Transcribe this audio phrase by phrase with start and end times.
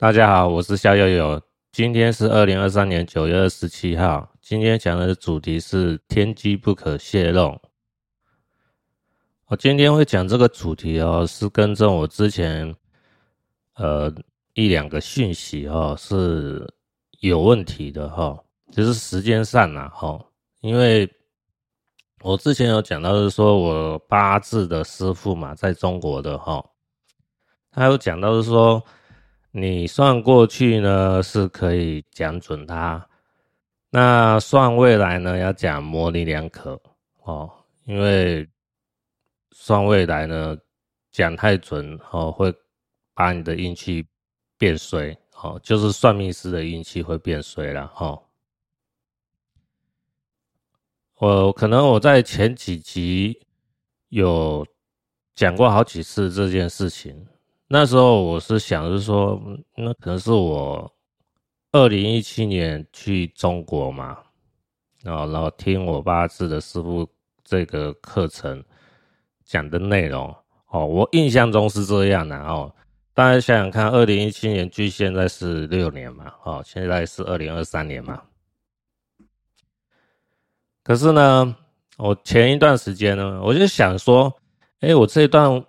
[0.00, 1.42] 大家好，我是肖友友。
[1.72, 4.32] 今天是二零二三年九月二十七号。
[4.40, 7.60] 今天讲的主题是天机不可泄露。
[9.46, 12.72] 我今天会讲这个主题哦，是跟着我之前
[13.74, 14.08] 呃
[14.54, 16.72] 一两个讯息哦是
[17.18, 18.38] 有问题的哈，
[18.70, 20.24] 就是时间上啊哈，
[20.60, 21.12] 因为
[22.22, 26.64] 我之前有讲到是说我八字的师傅嘛，在中国的哈，
[27.72, 28.80] 他有讲到是说。
[29.60, 33.08] 你算过去呢，是可以讲准它，
[33.90, 36.80] 那算未来呢，要讲模棱两可
[37.22, 37.50] 哦，
[37.84, 38.48] 因为
[39.50, 40.56] 算未来呢，
[41.10, 42.54] 讲太准哦，会
[43.14, 44.06] 把你的运气
[44.56, 48.22] 变衰哦，就是算命师的运气会变衰了哦。
[51.16, 53.40] 我可能我在前几集
[54.08, 54.64] 有
[55.34, 57.26] 讲过好几次这件事情。
[57.70, 59.38] 那时候我是想，是说，
[59.76, 60.90] 那可能是我
[61.70, 64.16] 二零一七年去中国嘛，
[65.02, 67.06] 然后然后听我八字的师傅
[67.44, 68.64] 这个课程
[69.44, 70.34] 讲的内容，
[70.68, 72.74] 哦，我印象中是这样的哦。
[73.12, 78.22] 大家想想看，二零一七年距现在是六年嘛，哦，现在是二零二三年嘛。
[80.82, 81.54] 可是呢，
[81.98, 84.34] 我前一段时间呢，我就想说，
[84.80, 85.62] 哎，我这一段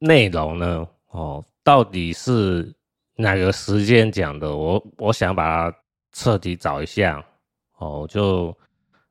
[0.00, 0.86] 内容呢。
[1.10, 2.74] 哦，到底是
[3.16, 4.56] 哪个时间讲的？
[4.56, 5.76] 我我想把它
[6.12, 7.24] 彻底找一下。
[7.78, 8.56] 哦，就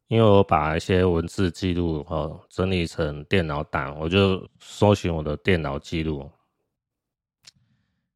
[0.07, 6.29] 因为我把一些文字记录哦整理成电脑档，我就搜寻我的电脑记录。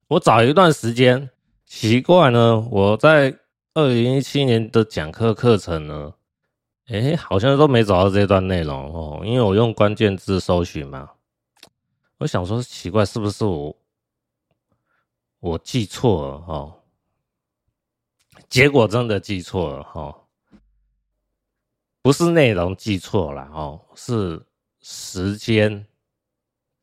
[0.07, 1.29] 我找一段时间，
[1.65, 3.35] 奇怪呢，我在
[3.73, 6.13] 二零一七年的讲课课程呢，
[6.87, 11.09] 诶，好像都没找到这段内容哦，因为我用关键字搜寻嘛。
[12.23, 13.75] 我想说奇怪，是不是我
[15.41, 16.79] 我记错了哈？
[18.47, 20.25] 结果真的记错了哈，
[22.01, 24.41] 不是内容记错了哦，是
[24.79, 25.85] 时间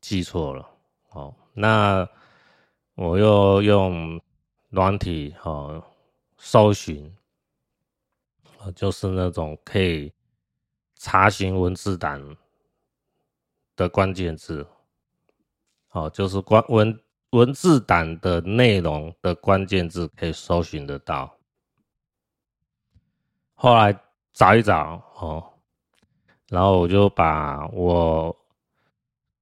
[0.02, 0.68] 记错了
[1.12, 1.34] 哦。
[1.54, 2.06] 那
[2.94, 4.20] 我又用
[4.68, 5.82] 软体哈
[6.36, 7.16] 搜寻，
[8.74, 10.12] 就是那种可以
[10.96, 12.36] 查询文字档
[13.74, 14.68] 的关键字。
[15.92, 21.36] 好，就是关文文字档的内容的关键字可以搜寻得到。
[23.54, 23.92] 后来
[24.32, 25.52] 找一找哦，
[26.46, 28.34] 然后我就把我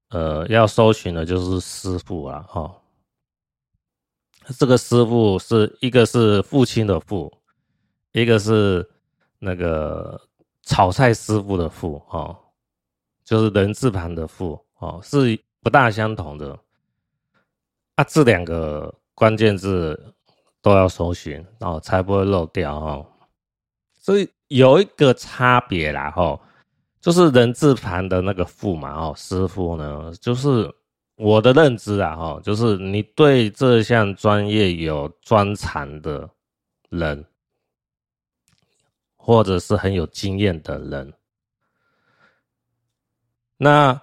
[0.08, 2.80] 呃要搜寻的就是师傅啊，哦，
[4.58, 7.30] 这个师傅是一个是父亲的父，
[8.12, 8.88] 一个是
[9.38, 10.18] 那个
[10.62, 12.34] 炒菜师傅的傅，哦，
[13.22, 15.38] 就是人字旁的傅，哦，是。
[15.60, 16.58] 不大相同的
[17.96, 20.14] 啊，这两个关键字
[20.62, 23.06] 都要搜寻哦，才不会漏掉哦。
[23.92, 26.40] 所以有一个差别啦，吼，
[27.00, 30.72] 就是人字旁的那个傅嘛，哦，师傅呢，就是
[31.16, 36.30] 我的认知啊，吼，就是你对这项专业有专长的
[36.88, 37.26] 人，
[39.16, 41.12] 或者是很有经验的人，
[43.56, 44.00] 那。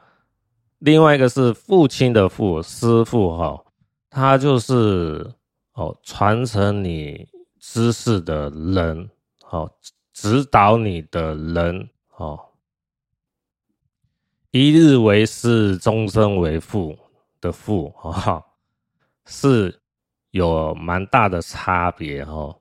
[0.86, 3.60] 另外一个是父亲的父，师傅哈，
[4.08, 5.34] 他就是
[5.74, 7.28] 哦，传承你
[7.60, 9.10] 知识的人，
[9.50, 9.68] 哦，
[10.14, 12.40] 指导你的人，哦，
[14.52, 16.96] 一日为师，终身为父
[17.42, 18.46] 的父，哈，
[19.26, 19.82] 是
[20.30, 22.56] 有蛮大的差别哈。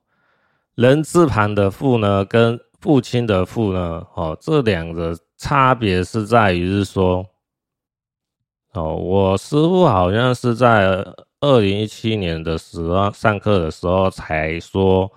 [0.73, 7.23] 人字旁的父呢，跟父亲的父呢，哦，这两个差别是在于是说。
[8.75, 10.87] 哦，我师傅好像是在
[11.39, 15.09] 二零一七年的时候上课的时候才说，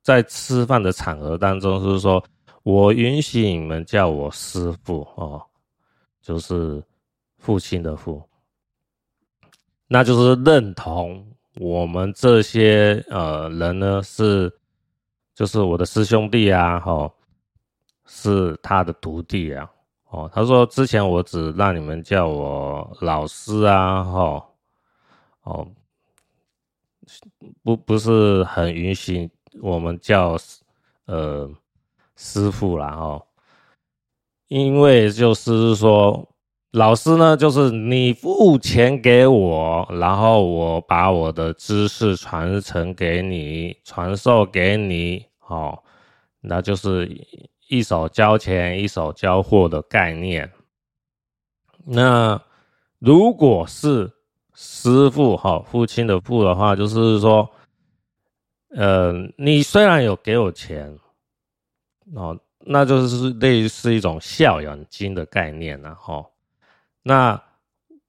[0.00, 2.22] 在吃饭的场合当中是说，
[2.62, 5.42] 我允许你们叫我师傅哦，
[6.22, 6.80] 就是
[7.38, 8.22] 父亲的父，
[9.88, 11.26] 那就是认同
[11.60, 14.52] 我们这些呃人呢是，
[15.34, 17.10] 就是我的师兄弟啊，哈，
[18.06, 19.68] 是他的徒弟啊。
[20.14, 24.46] 哦，他说之前我只让你们叫我老师啊，哈，
[25.42, 25.66] 哦，
[27.64, 29.28] 不不是很允许
[29.60, 30.38] 我们叫
[31.06, 31.50] 呃
[32.14, 33.26] 师傅啦，哈，
[34.46, 36.28] 因为就是说
[36.70, 45.82] 老师呢，就是你付钱给我，然后我把我的知识传承给你，传授给你，哦，
[46.40, 47.10] 那就是。
[47.68, 50.50] 一手交钱，一手交货的概念。
[51.86, 52.40] 那
[52.98, 54.10] 如果是
[54.54, 57.50] 师傅哈，父亲的父的话，就是说
[58.70, 60.98] 呃，你虽然有给我钱，
[62.14, 66.24] 哦，那就是类似一种孝养金的概念了哈。
[67.02, 67.42] 那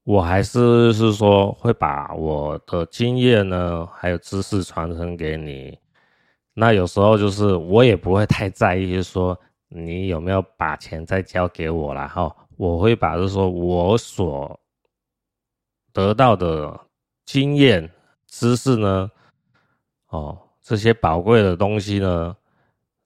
[0.03, 5.77] 我还是是说会把我的经验呢，还有知识传承给你。
[6.57, 9.37] 那有时候就是我也不会太在意，就是说
[9.67, 12.35] 你有没有把钱再交给我了哈。
[12.57, 14.57] 我会把就是说我所
[15.91, 16.79] 得到的
[17.25, 17.91] 经验
[18.25, 19.11] 知识呢，
[20.07, 22.35] 哦，这些宝贵的东西呢，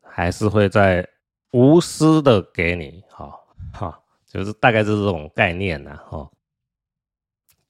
[0.04, 1.08] 还是会在
[1.52, 3.34] 无私的给你，哈，
[3.74, 6.30] 哈，就是大概是这种概念呐，哈，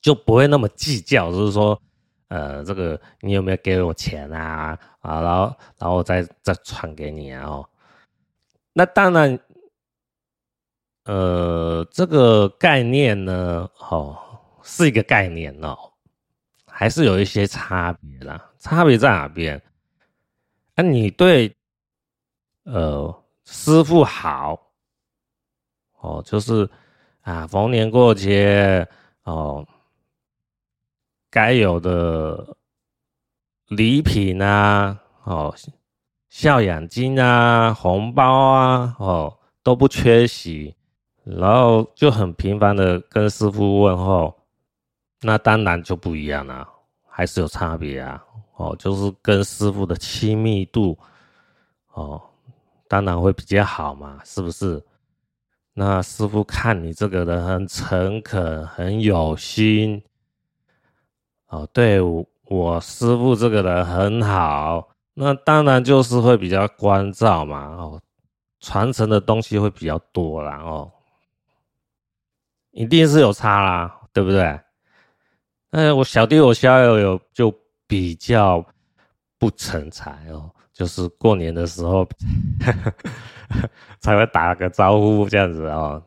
[0.02, 1.82] 就不会那么计较，就是说，
[2.30, 4.80] 呃，这个你有没有给我钱啊？
[5.02, 7.70] 啊，然后然后再再传给你啊，哦，
[8.74, 9.38] 那当然。
[11.06, 14.16] 呃，这个概念呢，哦，
[14.62, 15.76] 是一个概念哦，
[16.68, 18.52] 还是有一些差别啦。
[18.60, 19.60] 差别在哪边？
[20.76, 21.52] 那、你对
[22.66, 24.72] 呃师傅好，
[26.00, 26.70] 哦，就是
[27.22, 28.88] 啊，逢年过节
[29.24, 29.66] 哦，
[31.30, 32.56] 该有的
[33.68, 35.54] 礼品啊，哦，
[36.30, 40.76] 孝养金啊，红包啊，哦，都不缺席。
[41.24, 44.34] 然后就很频繁的跟师傅问候，
[45.22, 46.68] 那当然就不一样了，
[47.08, 48.24] 还是有差别啊。
[48.56, 50.98] 哦，就是跟师傅的亲密度，
[51.94, 52.20] 哦，
[52.88, 54.84] 当然会比较好嘛，是不是？
[55.74, 60.02] 那师傅看你这个人很诚恳，很有心，
[61.50, 68.02] 哦，对我，师傅这个人很好，那当然就是会比较关照嘛，哦，
[68.60, 70.92] 传承的东西会比较多啦，哦。
[72.72, 74.60] 一定是有差啦，对不对？
[75.72, 77.54] 那我小弟我逍遥有就
[77.88, 78.64] 比较
[79.40, 82.08] 不成才哦，就是过年的时候
[84.00, 86.02] 才会打个招呼这样子哦，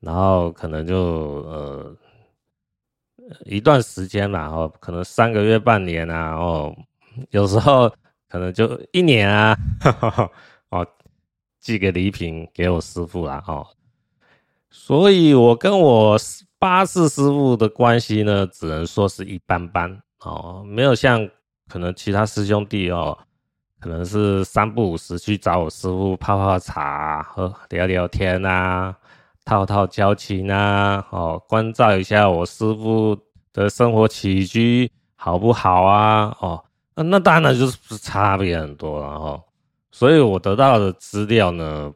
[0.00, 1.96] 然后可能就呃
[3.44, 6.74] 一段时间嘛，哦，可能三个月半年啊，哦，
[7.30, 7.88] 有时候
[8.28, 9.56] 可能就一年啊，
[10.70, 10.86] 哦，
[11.60, 13.66] 寄个礼品给我师傅啦，哦。
[14.70, 16.18] 所以，我跟我
[16.58, 21.28] 八世师傅的关系呢，只能说是一般般哦，没有像
[21.68, 23.18] 可能其他师兄弟哦，
[23.78, 28.96] 可能是三不五时去找我师傅泡泡茶、喝聊聊天啊，
[29.44, 33.18] 套套交情啊，哦，关照一下我师傅
[33.52, 36.36] 的生活起居好不好啊？
[36.40, 39.42] 哦，那当然就是差别很多了哦。
[39.90, 41.92] 所以我得到的资料呢，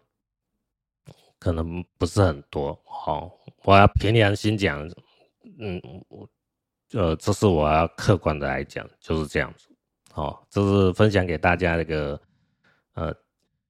[1.38, 3.30] 可能不是很多，好，
[3.64, 4.86] 我要凭良心讲，
[5.58, 5.80] 嗯，
[6.92, 9.68] 呃，这是我要客观的来讲，就是这样子，
[10.12, 12.20] 好，这是分享给大家一个
[12.94, 13.14] 呃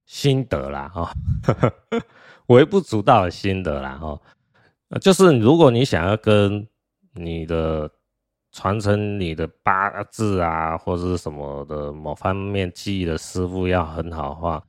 [0.05, 1.13] 心得啦，哈，
[2.47, 4.19] 微不足道的心得啦，哈，
[4.99, 6.67] 就是如果你想要跟
[7.13, 7.89] 你的
[8.51, 14.63] 传承你的八字啊，或者是什么的某方面记忆的师傅要很好的话，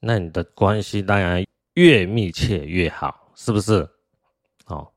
[0.00, 1.44] 那你的关系当然。
[1.74, 3.88] 越密切越好，是不是？
[4.66, 4.92] 好，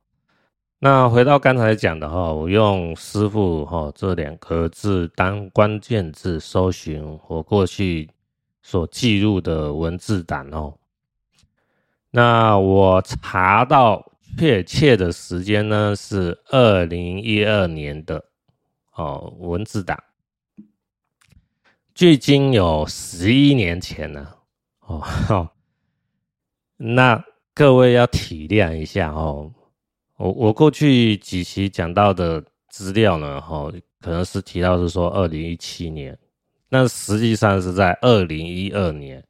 [0.78, 8.10] 那回到刚才讲的哈，我用师傅哈这两个字当关键字搜寻我过去
[8.62, 10.78] 所记录的文字档哦。
[12.16, 18.24] 那我查到确切的时间呢是二零一二年的
[18.94, 20.02] 哦文字档，
[21.94, 24.38] 距今有十一年前了
[24.80, 25.50] 哦。
[26.78, 27.22] 那
[27.54, 29.52] 各位要体谅一下哦，
[30.16, 33.70] 我我过去几期讲到的资料呢，哈，
[34.00, 36.18] 可能是提到是说二零一七年，
[36.70, 39.22] 那实际上是在二零一二年，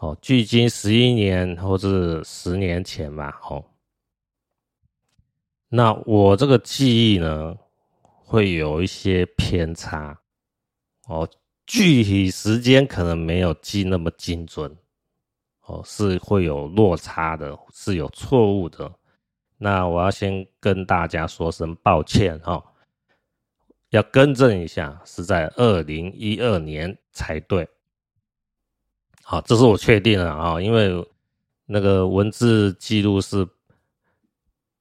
[0.00, 3.64] 哦，距今十一年或是十年前吧，哦，
[5.68, 7.56] 那我这个记忆呢，
[8.02, 10.18] 会有一些偏差，
[11.06, 11.28] 哦，
[11.66, 14.76] 具体时间可能没有记那么精准。
[15.66, 18.92] 哦，是会有落差的，是有错误的。
[19.56, 22.60] 那我要先跟大家说声抱歉哈，
[23.90, 27.68] 要更正一下，是在二零一二年才对。
[29.30, 31.08] 好，这是我确定的啊，因为
[31.64, 33.46] 那个文字记录是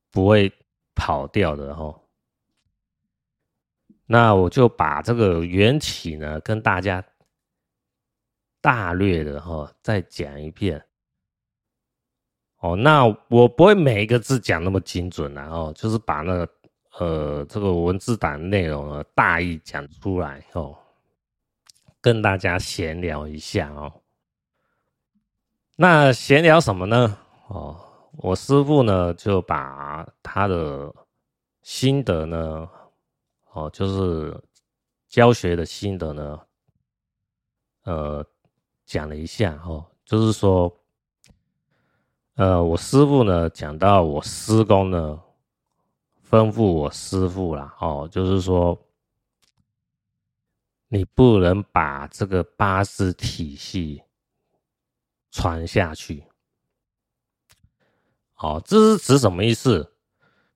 [0.09, 0.51] 不会
[0.95, 1.95] 跑掉的哈。
[4.07, 7.05] 那我就把这个缘起呢，跟大家。
[8.59, 10.83] 大略的哈，再讲一遍。
[12.57, 16.53] 哦，那我不会每一个字讲那么精准，然后就是把那个
[16.97, 20.75] 呃这个文字档内容呢大意讲出来哦。
[22.01, 23.93] 跟大家闲聊一下哦。
[25.81, 27.17] 那闲聊什么呢？
[27.47, 27.73] 哦，
[28.17, 30.93] 我师傅呢就把他的
[31.61, 32.69] 心得呢，
[33.53, 34.43] 哦，就是
[35.07, 36.41] 教学的心得呢，
[37.83, 38.25] 呃，
[38.85, 40.69] 讲了一下哦，就是说，
[42.35, 45.17] 呃，我师傅呢讲到我师公呢，
[46.29, 48.77] 吩咐我师傅啦，哦，就是说，
[50.89, 54.03] 你不能把这个八字体系。
[55.31, 56.23] 传下去，
[58.37, 59.93] 哦，这是指什么意思？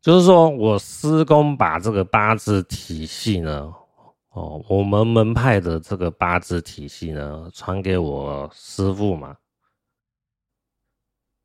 [0.01, 3.73] 就是说我师公把这个八字体系呢，
[4.29, 9.37] 哦，我们门派的这个八字体系呢，传给我师父嘛。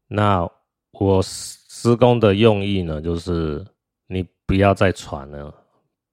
[0.09, 0.51] 那
[0.93, 3.65] 我师公的用意呢，就是
[4.07, 5.55] 你不要再传了，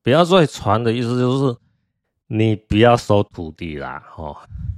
[0.03, 1.57] 不要再传的意思就是
[2.27, 4.37] 你不要收徒弟啦，哦。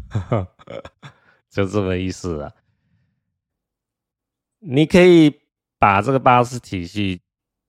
[1.57, 2.53] 就这个意思啊，
[4.59, 5.41] 你可以
[5.79, 7.19] 把这个八字体系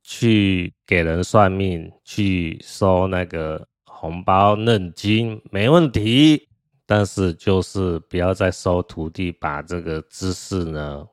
[0.03, 6.51] 去给人算命，去收那个红包嫩金，没问题。
[6.85, 11.09] 但是就是不要再收徒弟，把这个知识呢，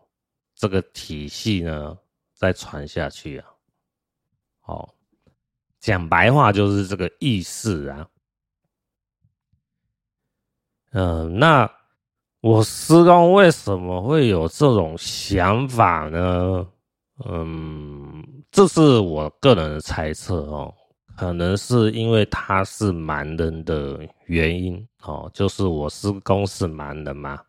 [0.54, 1.98] 这个体系呢，
[2.34, 3.48] 再传下去啊。
[4.66, 4.94] 哦，
[5.80, 8.10] 讲白话就是这个意思啊。
[10.92, 11.72] 嗯、那。
[12.46, 16.68] 我师公为什么会有这种想法呢？
[17.26, 20.72] 嗯，这是我个人的猜测哦，
[21.18, 27.42] 可能是因为他是蛮人的原因哦，就是我师公是蛮人嘛，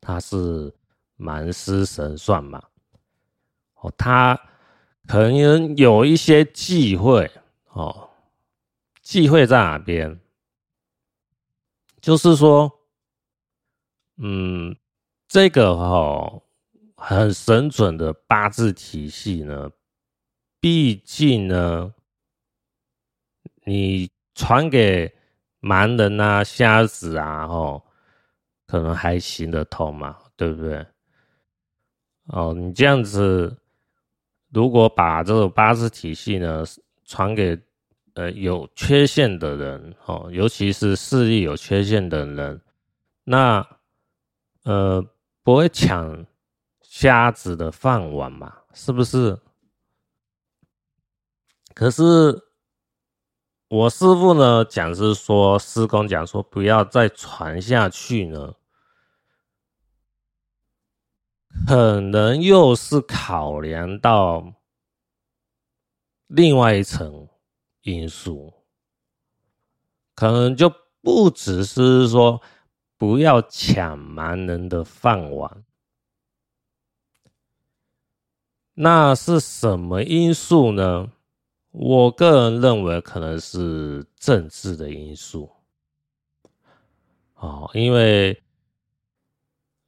[0.00, 0.74] 他是
[1.16, 2.62] 蛮师神算嘛，
[3.82, 4.40] 哦，他
[5.06, 7.30] 可能有一些忌讳
[7.74, 8.08] 哦，
[9.02, 10.18] 忌讳在哪边？
[12.00, 12.79] 就是说。
[14.22, 14.76] 嗯，
[15.28, 16.42] 这个哦，
[16.94, 19.70] 很神准的八字体系呢，
[20.60, 21.94] 毕竟呢，
[23.64, 25.10] 你传给
[25.62, 27.82] 盲人啊、瞎子啊，哦，
[28.66, 30.86] 可能还行得通嘛，对不对？
[32.26, 33.56] 哦，你这样子，
[34.50, 36.62] 如果把这个八字体系呢
[37.06, 37.58] 传给
[38.12, 42.60] 呃有缺陷的人，哦，尤其是视力有缺陷的人，
[43.24, 43.66] 那。
[44.64, 45.02] 呃，
[45.42, 46.26] 不会抢
[46.82, 48.58] 瞎子的饭碗嘛？
[48.74, 49.40] 是不是？
[51.74, 52.42] 可是
[53.68, 58.54] 我师父呢，讲是说，师公讲说，不要再传下去呢，
[61.66, 64.54] 可能又是考量到
[66.26, 67.28] 另外一层
[67.80, 68.52] 因素，
[70.14, 72.42] 可能就不只是说。
[73.00, 75.64] 不要抢盲人的饭碗，
[78.74, 81.10] 那是什么因素呢？
[81.70, 85.50] 我个人认为可能是政治的因素。
[87.36, 88.38] 哦，因为，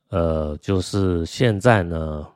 [0.08, 2.26] 呃，就是现在呢，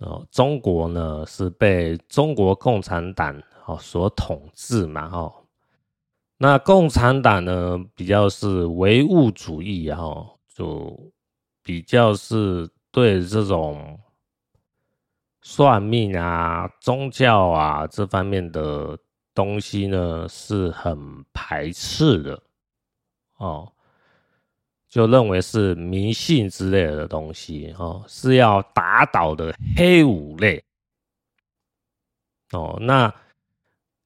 [0.00, 5.41] 哦，中国呢是被中国共产党哦所统治嘛，哦。
[6.42, 11.12] 那共产党呢，比较是唯物主义，哈，就
[11.62, 13.96] 比较是对这种
[15.40, 18.98] 算命啊、宗教啊这方面的
[19.32, 22.42] 东西呢，是很排斥的，
[23.36, 23.72] 哦，
[24.88, 30.64] 就认为是迷信之类的东西，哦，是要打倒的黑五类，
[32.50, 33.14] 哦，那。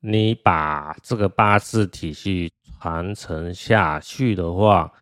[0.09, 4.93] 你把这个八字体系传承下去的话，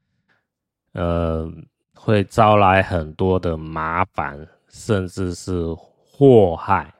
[0.93, 1.47] 呃，
[1.95, 6.95] 会招来很多的麻烦，甚至是祸害。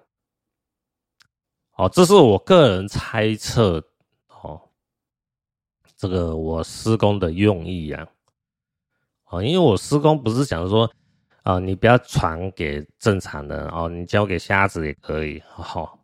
[1.77, 3.83] 哦，这是我个人猜测。
[4.29, 4.61] 哦，
[5.97, 8.07] 这个我师公的用意啊。
[9.31, 10.93] 哦，因为我师公不是想说，
[11.43, 15.43] 啊、你不要传给正常人哦，你交给瞎子也可以。
[15.49, 15.99] 好、哦。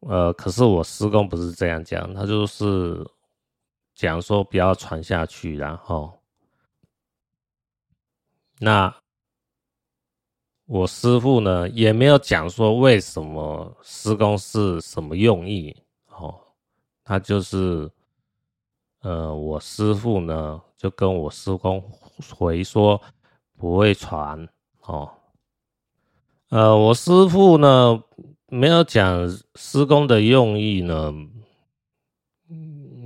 [0.00, 3.06] 呃，可是我师公不是这样讲，他就是
[3.94, 6.18] 讲说不要传下去，然后，
[8.58, 8.94] 那
[10.64, 15.76] 我师父呢也没有讲说为什么师公是什么用意，
[16.06, 16.34] 哦，
[17.04, 17.90] 他就是，
[19.02, 21.78] 呃，我师父呢就跟我师公
[22.34, 22.98] 回说
[23.58, 24.48] 不会传，
[24.80, 25.12] 哦，
[26.48, 28.02] 呃，我师父呢。
[28.50, 31.14] 没有讲施工的用意呢，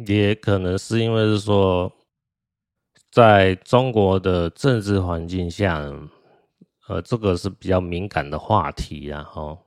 [0.07, 1.93] 也可能是因为是说，
[3.11, 5.79] 在中国的政治环境下，
[6.89, 9.59] 呃，这个是比较敏感的话题，然后，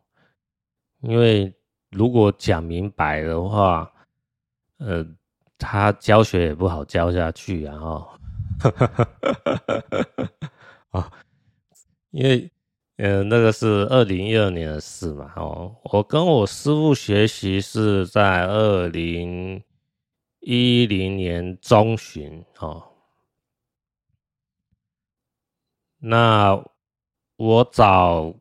[1.02, 1.54] 因为
[1.92, 3.92] 如果讲明白的话，
[4.80, 5.06] 呃，
[5.60, 8.10] 他教学也不好教下去，然后，
[10.90, 11.12] 啊，
[12.10, 12.52] 因为。
[12.98, 19.62] 嗯，那个是二零一二年的事嘛，哦，我跟我师傅学习是在二零
[20.40, 22.84] 一零年中旬，哦，
[26.00, 26.60] 那
[27.36, 28.34] 我找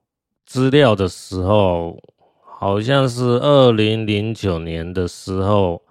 [0.47, 2.03] 资料的时候，
[2.41, 5.83] 好像是二零零九年的时候，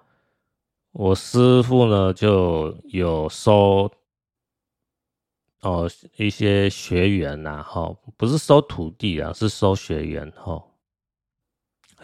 [0.90, 3.92] 我师傅呢就有收。
[5.66, 10.62] 哦，一些学员呐，哈，不是收徒弟啊，是收学员，哈。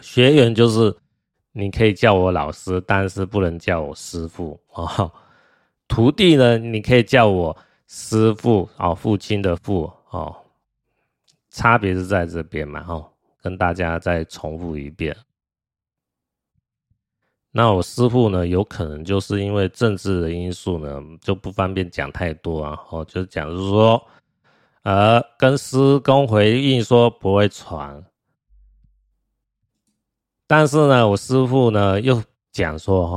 [0.01, 0.93] 学员就是
[1.53, 5.09] 你可以叫我老师，但是不能叫我师傅哦。
[5.87, 7.55] 徒弟呢，你可以叫我
[7.87, 10.35] 师父哦，父亲的父哦。
[11.49, 15.15] 差别是在这边嘛，哈，跟大家再重复一遍。
[17.55, 22.75] 那我师父呢，有可能就是因为政治的因素呢，就不方便讲太多啊。
[22.89, 24.07] 哦，就讲就是说，
[24.81, 28.03] 呃，跟师公回应说不会传，
[30.47, 33.07] 但是呢，我师父呢又讲说，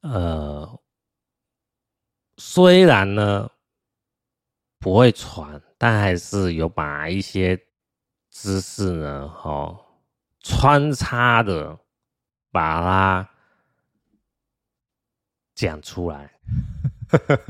[0.00, 0.80] 哈，呃，
[2.38, 3.50] 虽然呢
[4.78, 7.54] 不会传，但还是有把一些
[8.30, 9.78] 知识呢，哈。
[10.48, 11.76] 穿插的
[12.52, 13.28] 把它
[15.56, 16.32] 讲出来，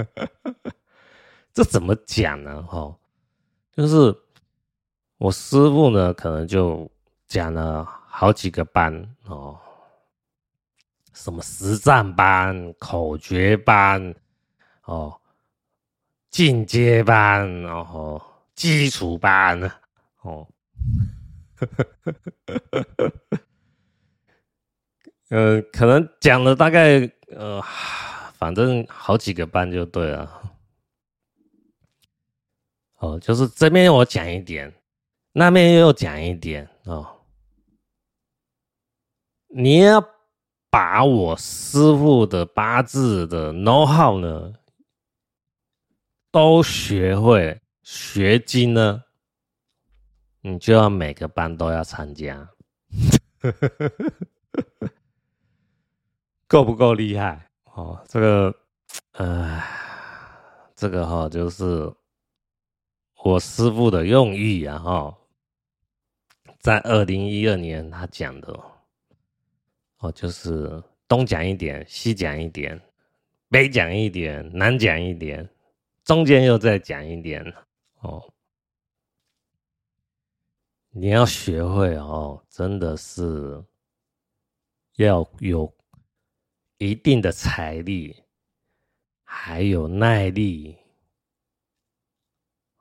[1.52, 2.62] 这怎么讲呢？
[2.62, 2.96] 哈，
[3.72, 4.16] 就是
[5.18, 6.90] 我师傅呢，可能就
[7.28, 9.60] 讲了好几个班哦，
[11.12, 14.14] 什么实战班、口诀班
[14.84, 15.20] 哦、
[16.30, 18.22] 进阶班，然后
[18.54, 19.60] 基础班
[20.22, 20.48] 哦。
[21.56, 22.12] 呵呵呵
[22.46, 23.40] 呵呵呵呵，
[25.30, 27.60] 呃，可能讲了大概呃，
[28.34, 30.42] 反正好几个班就对了。
[32.98, 34.72] 哦，就是这边我讲一点，
[35.32, 37.06] 那边又讲一点哦。
[39.48, 40.04] 你要
[40.70, 44.54] 把我师傅的八字的 know how 呢，
[46.30, 49.02] 都学会，学精呢。
[50.48, 52.48] 你就要每个班都要参加，
[56.46, 57.50] 够不够厉害？
[57.64, 58.54] 哦，这个，
[59.14, 59.60] 呃，
[60.76, 61.92] 这个哈，就是
[63.24, 65.18] 我师傅的用意啊，哈，
[66.60, 68.56] 在二零一二年他讲的，
[69.98, 72.80] 哦，就是东讲一点，西讲一点，
[73.48, 75.50] 北讲一点，南讲一点，
[76.04, 77.44] 中间又再讲一点，
[77.98, 78.32] 哦。
[80.98, 83.62] 你要学会哦，真的是
[84.96, 85.70] 要有
[86.78, 88.16] 一定的财力，
[89.22, 90.74] 还有耐力，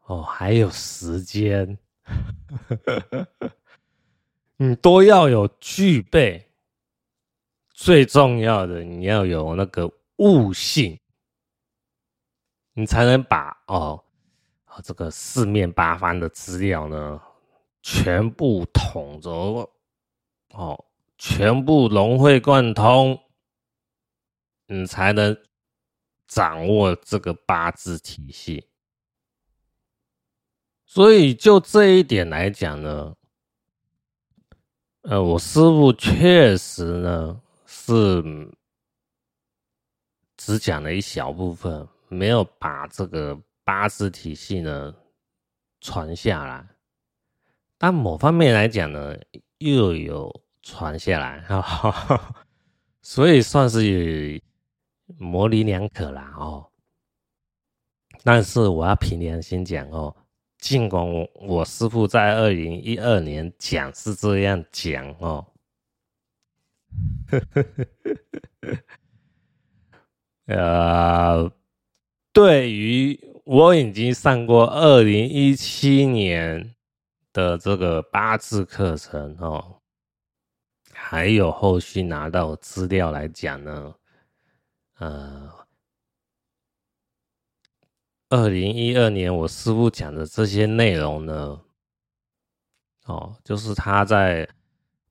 [0.05, 1.77] 哦，还有时间，
[4.55, 6.49] 你都要有具备。
[7.73, 10.97] 最重要的，你要有那个悟性，
[12.71, 14.01] 你才能把哦，
[14.81, 17.21] 这个四面八方的资料呢。
[17.87, 19.71] 全部统筹，
[20.53, 20.85] 哦，
[21.19, 23.21] 全部融会贯通，
[24.65, 25.37] 你才能
[26.25, 28.67] 掌握这个八字体系。
[30.83, 33.15] 所以就这一点来讲呢，
[35.01, 38.23] 呃，我师父确实呢是
[40.37, 44.91] 只讲了一小部分，没有把这个八字体系呢
[45.81, 46.74] 传下来。
[47.85, 49.15] 按某方面来讲呢，
[49.59, 52.35] 又有传下来 哈，
[53.03, 54.41] 所以算是
[55.19, 56.65] 模棱两可啦哦。
[58.23, 60.15] 但是我要凭良心讲哦，
[60.57, 65.45] 尽管我我师傅在二零一二年讲是这样讲哦，
[70.47, 71.51] 呃，
[72.33, 76.74] 对于我已经上过二零一七年。
[77.35, 79.81] 的这个八字课程哦，
[80.93, 83.93] 还有后续拿到资料来讲呢，
[84.99, 85.51] 呃，
[88.29, 91.59] 二零一二年我师傅讲的这些内容呢，
[93.03, 94.47] 哦，就是他在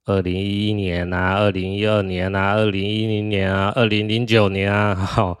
[0.05, 5.39] 二零一一年啊，二零一二年啊，二零一零年啊，二零零九年啊，好，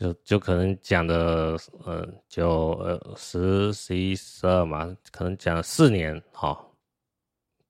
[0.00, 6.74] 就就可能讲的，呃，就呃十、十一、十二嘛，可能讲了四年，好，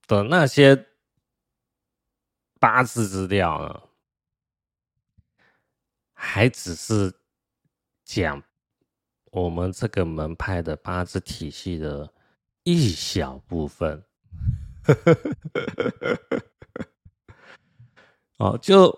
[0.07, 0.87] 的那些
[2.61, 3.83] 八字资料呢，
[6.13, 7.13] 还只是
[8.05, 8.41] 讲
[9.33, 12.15] 我们这个门派的八字体系的
[12.63, 14.05] 一小部分。
[18.37, 18.97] 哦，就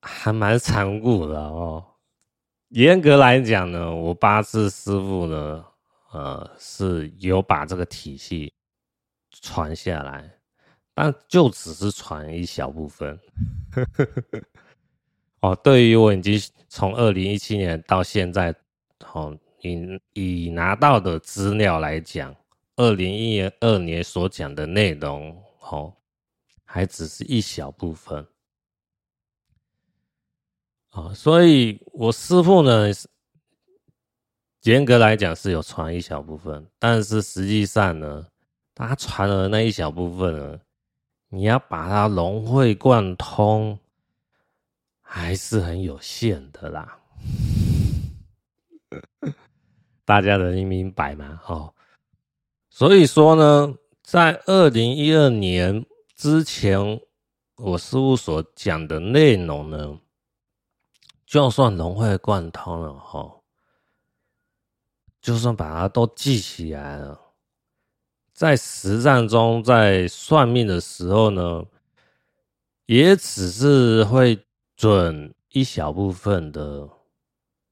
[0.00, 1.84] 还蛮残酷的哦。
[2.70, 5.64] 严格来讲呢，我八字师傅呢，
[6.12, 8.52] 呃，是有把这个体系
[9.40, 10.30] 传下来，
[10.94, 13.18] 但就只是传一小部分。
[15.40, 18.54] 哦，对于我已经从二零一七年到现在，
[19.12, 22.34] 哦，以以拿到的资料来讲。
[22.76, 25.92] 二零一二年所讲的内容，哦，
[26.64, 28.24] 还只是一小部分，
[30.90, 32.86] 啊，所以我师父呢，
[34.62, 38.26] 严格来讲是有传一小部分，但是实际上呢，
[38.74, 40.58] 他传的那一小部分呢，
[41.28, 43.78] 你要把它融会贯通，
[45.00, 46.98] 还是很有限的啦，
[50.04, 51.40] 大家能明白吗？
[51.46, 51.74] 哦。
[52.70, 57.00] 所以说呢，在二零一二年之前，
[57.56, 59.98] 我师父所讲的内容呢，
[61.28, 63.42] 就算融会贯通了哈，
[65.20, 67.20] 就算把它都记起来了，
[68.32, 71.66] 在实战中，在算命的时候呢，
[72.86, 74.42] 也只是会
[74.74, 76.88] 准一小部分的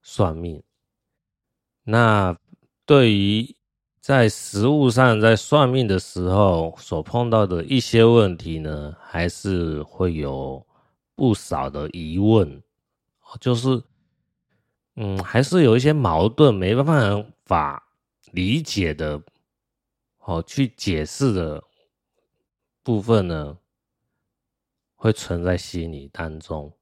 [0.02, 0.62] 算命。
[1.84, 2.36] 那
[2.84, 3.56] 对于
[4.02, 10.66] 在实物上，在算命的时候所碰到的一些问题呢，还是会有
[11.14, 12.62] 不少的疑问，
[13.40, 13.82] 就是，
[14.94, 17.88] 嗯，还是有一些矛盾没办法法
[18.32, 19.22] 理解的，
[20.18, 21.62] 哦，去解释的
[22.82, 23.58] 部分呢，
[24.94, 26.72] 会存在心理当中，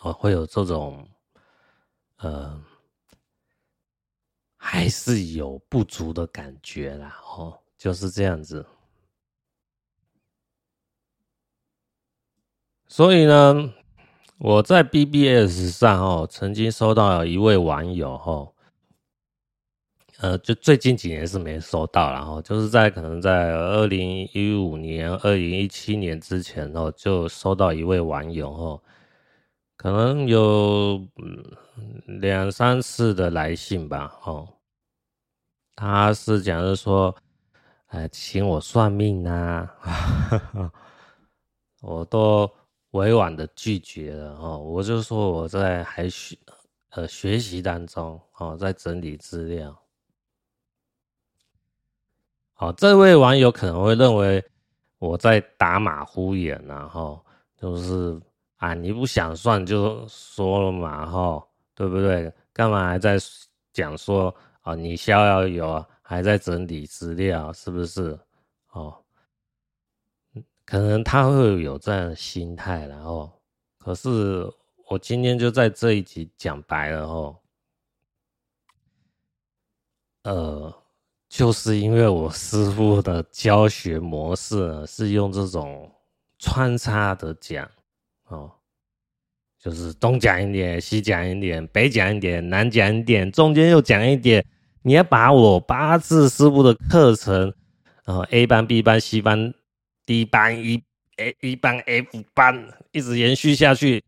[0.00, 1.08] 哦，会有这种，
[2.18, 2.62] 呃。
[4.58, 8.66] 还是有不足的感觉啦，哦，就是这样子。
[12.88, 13.72] 所以呢，
[14.38, 18.52] 我在 BBS 上哦，曾经收到一位网友哦，
[20.18, 28.82] 呃，就最近几年是没收到，然后就是在可能在二零一五年、二零一七年之前哦，就收到一位网友哦，
[29.74, 31.02] 可能有
[32.20, 34.46] 两三次的来信吧，哦。
[35.74, 37.14] 他是讲的说，
[37.86, 39.30] 哎，请我算命呐、
[39.80, 40.72] 啊，
[41.80, 42.50] 我都
[42.96, 44.58] 委婉的拒绝了哦。
[44.58, 46.36] 我就说我在还学
[46.90, 49.76] 呃学习当中哦，在整理资料。
[52.54, 54.44] 好，这位网友可能会认为
[54.98, 57.24] 我在打马虎眼，然后
[57.56, 58.20] 就是
[58.56, 62.32] 啊，你不想算就说了嘛，哈，对不对？
[62.52, 63.18] 干嘛还在
[63.72, 64.34] 讲说？
[64.62, 68.18] 哦，你逍遥游还在整理资料，是不是？
[68.72, 68.92] 哦，
[70.66, 73.32] 可能他会有这样的心态，然后，
[73.78, 74.44] 可是
[74.90, 77.36] 我今天就在这一集讲白了哦，
[80.24, 80.74] 呃，
[81.28, 85.90] 就是因为我师傅的教学模式，是用这种
[86.38, 87.70] 穿插的讲，
[88.26, 88.52] 哦。
[89.58, 94.44] 就是东讲一点，西讲一点，北讲一点，南讲一点，中间又讲一点。
[94.82, 97.52] 你要把我八字师傅的课程，
[98.04, 99.52] 然后 A 班、B 班、C 班、
[100.06, 100.82] D 班、一
[101.16, 104.04] A 一班、F 班，一直延续下去，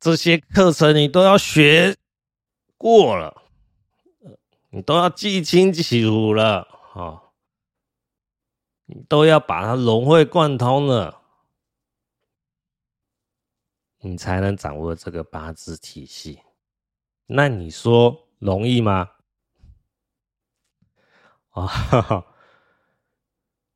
[0.00, 1.94] 这些课程你都要学
[2.78, 3.42] 过了，
[4.70, 7.32] 你都要记清楚了，哈，
[8.86, 11.20] 你都要把它融会贯通了，
[14.00, 16.40] 你才能掌握这个八字体系。
[17.26, 19.10] 那你说容易吗？
[21.50, 22.26] 啊，哈哈，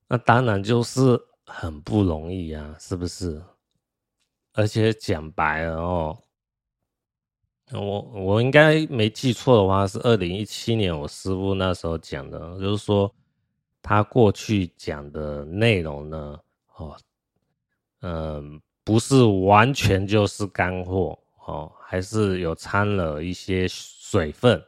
[0.06, 1.00] 那当然就是
[1.52, 3.42] 很不容易啊，是不是？
[4.52, 6.18] 而且讲白了哦，
[7.72, 13.12] 我我应该没记错的话，是二零一七年我师傅那时候讲的，就是说
[13.82, 16.40] 他过去讲的内容呢，
[16.76, 16.96] 哦，
[18.00, 24.62] 嗯，不是完全就是干货哦，还是有掺了一些水分，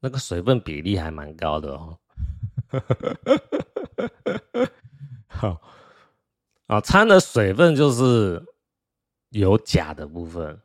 [0.00, 1.98] 那个水分比例还蛮高的哦。
[5.26, 5.60] 好，
[6.68, 8.46] 啊，掺的水分就是
[9.30, 10.60] 有钾的部分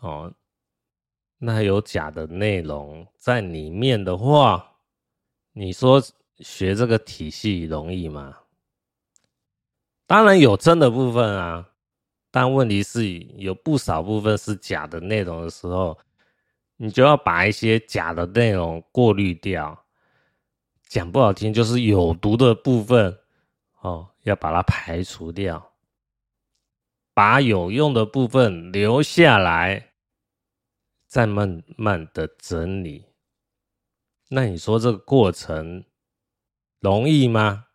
[0.00, 0.32] 哦。
[1.38, 4.76] 那有钾的内容在里面的话，
[5.52, 6.02] 你说
[6.40, 8.36] 学这个体系容易吗？
[10.06, 11.70] 当然有真的部分啊，
[12.30, 15.98] 但问题是有不少部分是假的内容的时候，
[16.76, 19.86] 你就要把一些假的内容过滤掉。
[20.86, 23.18] 讲不好听，就是有毒的部分
[23.80, 25.74] 哦，要把它排除掉，
[27.14, 29.86] 把有用的部分留下来。
[31.06, 33.06] 再慢慢的整理，
[34.28, 35.86] 那你说这个过程
[36.80, 37.68] 容易吗？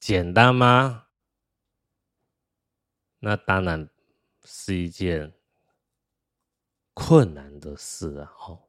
[0.00, 1.08] 简单吗？
[3.18, 3.90] 那当然
[4.44, 5.34] 是一件
[6.94, 8.32] 困难的事啊！
[8.48, 8.62] 哦，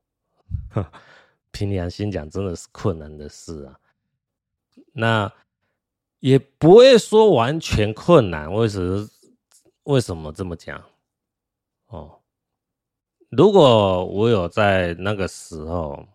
[1.51, 3.79] 凭良心讲，真的是困难的事啊。
[4.91, 5.31] 那
[6.19, 9.07] 也不会说完全困难，为什么？
[9.83, 10.83] 为什么这么讲？
[11.87, 12.19] 哦。
[13.29, 16.07] 如果我有在那个时候，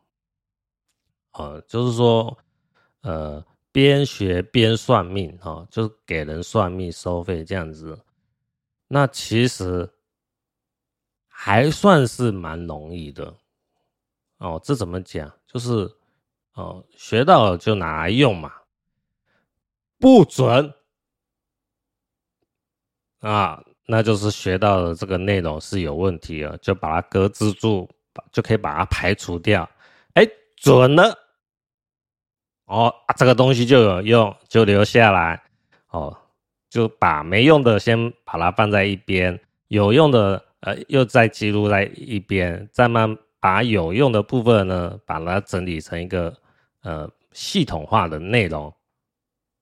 [1.33, 2.39] 呃，就是说，
[3.03, 7.99] 呃，边学边算命，哈，就是给人算命收费这样子，
[8.89, 9.91] 那其实
[11.29, 13.35] 还算是蛮容易的，
[14.39, 15.31] 哦，这怎么讲？
[15.47, 15.91] 就是，
[16.55, 18.53] 哦，学到了就拿来用嘛，
[20.03, 20.75] 不准
[23.21, 23.63] 啊。
[23.87, 27.89] 那就是学到的这个内容是有问题了，就把它搁置住，
[28.31, 29.69] 就可以把它排除掉。
[30.15, 31.19] 哎，准了，
[32.67, 35.43] 哦，这个东西就有用，就留下来。
[35.89, 36.17] 哦，
[36.71, 46.35] 就把没用的先把它放在一边，有用的呃又再记录在一边，再慢把有用的部分呢，把它整理成一个
[46.83, 48.73] 呃系统化的内容。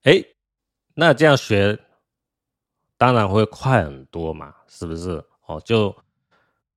[0.02, 0.24] 哎，
[0.94, 1.78] 那这样学。
[2.96, 5.24] 当然会快很多嘛，是不是？
[5.46, 5.96] 哦，就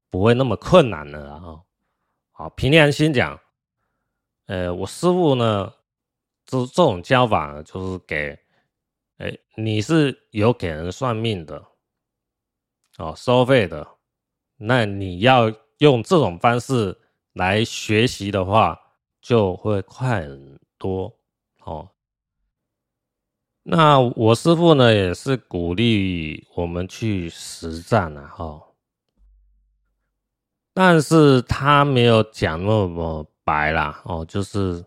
[0.09, 1.41] 不会那么困难了啊。
[1.43, 1.63] 哦，
[2.31, 3.37] 好，凭良心讲，
[4.45, 5.73] 呃，我师傅呢，
[6.45, 8.39] 这这种教法，就是给，
[9.17, 11.61] 哎，你是有给人算命的，
[12.97, 13.85] 哦，收费的，
[14.55, 16.97] 那你要用这种方式
[17.33, 18.79] 来学习的话，
[19.21, 21.13] 就会快很多，
[21.65, 21.89] 哦。
[23.65, 28.61] 那我师傅呢，也是鼓励我们去实战啊，哈。
[30.73, 34.83] 但是他没有讲那么白啦，哦，就是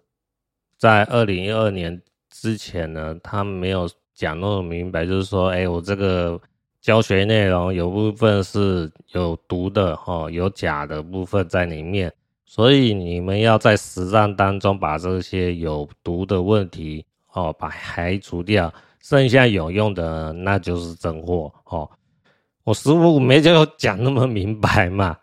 [0.76, 6.38] 在二零一二年之前呢，他没有讲那么明白，就是说，哎，我这个
[6.82, 12.12] 教学内容有部分是有毒的，哈，有假的部分在里面，
[12.44, 17.06] 所以你们要在实战当中把这些有毒的问题。
[17.36, 21.88] 哦，把排除掉，剩下有用的那就是真货哦。
[22.64, 25.16] 我师傅没就讲那么明白嘛，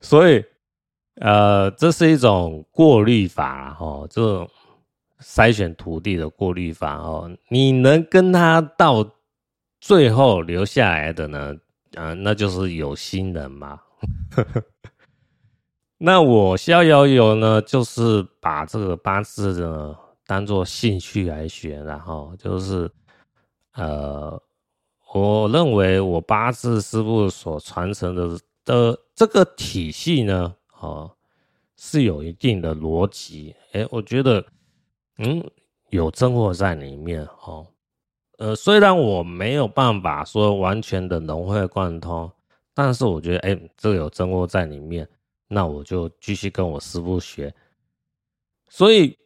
[0.00, 0.44] 所以
[1.16, 4.48] 呃，这是一种过滤法哦，这种
[5.20, 7.28] 筛选徒弟的过滤法哦。
[7.48, 9.04] 你能跟他到
[9.80, 11.54] 最后留下来的呢？
[11.94, 13.80] 啊、那就是有心人嘛。
[15.98, 22.90] 那我逍遥游呢，就是把这个八字呢当做兴趣来学，然后就是，
[23.72, 24.38] 呃，
[25.14, 31.10] 我认为我八字师傅所传承的的这个体系呢，哦，
[31.78, 34.44] 是有一定的逻辑，诶，我觉得，
[35.16, 35.42] 嗯，
[35.88, 37.66] 有真货在里面，哦，
[38.36, 42.30] 呃，虽然我没有办法说完全的融会贯通，
[42.74, 45.08] 但是我觉得，诶，这个有真货在里面。
[45.48, 47.54] 那我就继续跟我师傅学，
[48.68, 49.16] 所以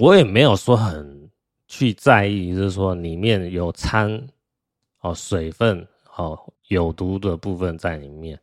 [0.00, 1.30] 我也没有说很
[1.66, 4.26] 去在意，就是说里面有掺
[5.00, 8.40] 哦水分哦有毒的部分在里面。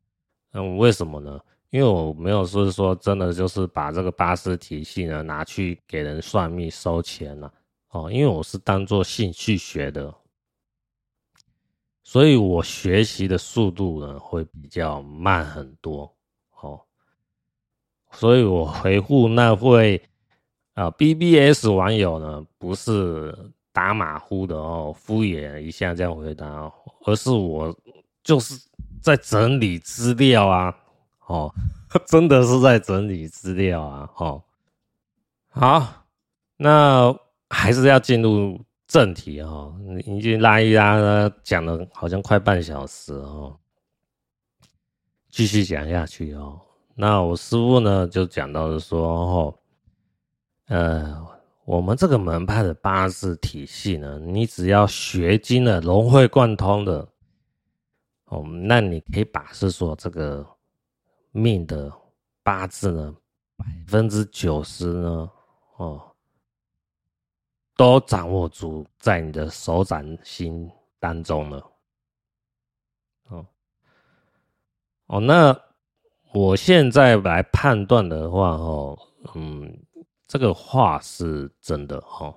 [0.51, 1.39] 嗯，为什么呢？
[1.71, 7.51] 因为我没有说说真的就是把这个八字体系呢拿去给人算命收钱了
[7.89, 10.13] 哦，因为我是当做兴趣学的，
[12.03, 16.12] 所以我学习的速度呢会比较慢很多。
[18.13, 20.01] 所以我回复那位
[20.73, 23.35] 啊 BBS 网友呢，不是
[23.71, 26.71] 打马虎的哦，敷衍一下这样回答，
[27.05, 27.75] 而是我
[28.23, 28.55] 就是
[29.01, 30.75] 在整理资料啊，
[31.27, 31.53] 哦，
[32.07, 34.43] 真的是在整理资料啊，哦，
[35.49, 36.05] 好，
[36.57, 37.13] 那
[37.49, 43.57] 还是要进入正题哦，已经拉一拉呢，讲了好像快半小时哦。
[45.29, 46.61] 继续讲下去哦。
[46.95, 49.59] 那我师傅呢，就讲到了说，哦，
[50.67, 51.25] 呃，
[51.65, 57.07] 我们这个门派的八字体系呢，你只要学精了，融会贯通的，
[58.25, 60.45] 哦，那你可以把是说这个
[61.31, 61.91] 命的
[62.43, 63.15] 八字呢，
[63.57, 65.31] 百分之九十呢，
[65.77, 65.99] 哦，
[67.75, 71.71] 都掌握住在你的手掌心当中了。
[73.29, 73.45] 哦，
[75.07, 75.59] 哦，那
[76.33, 78.99] 我现在来判断的话，哦，
[79.35, 79.77] 嗯。
[80.25, 82.33] 这个话是真的哈，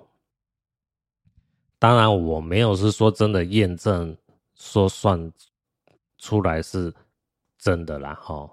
[1.79, 4.15] 当然我没有是说真的验证
[4.53, 5.33] 说算
[6.19, 6.93] 出来是
[7.57, 8.47] 真的啦哈，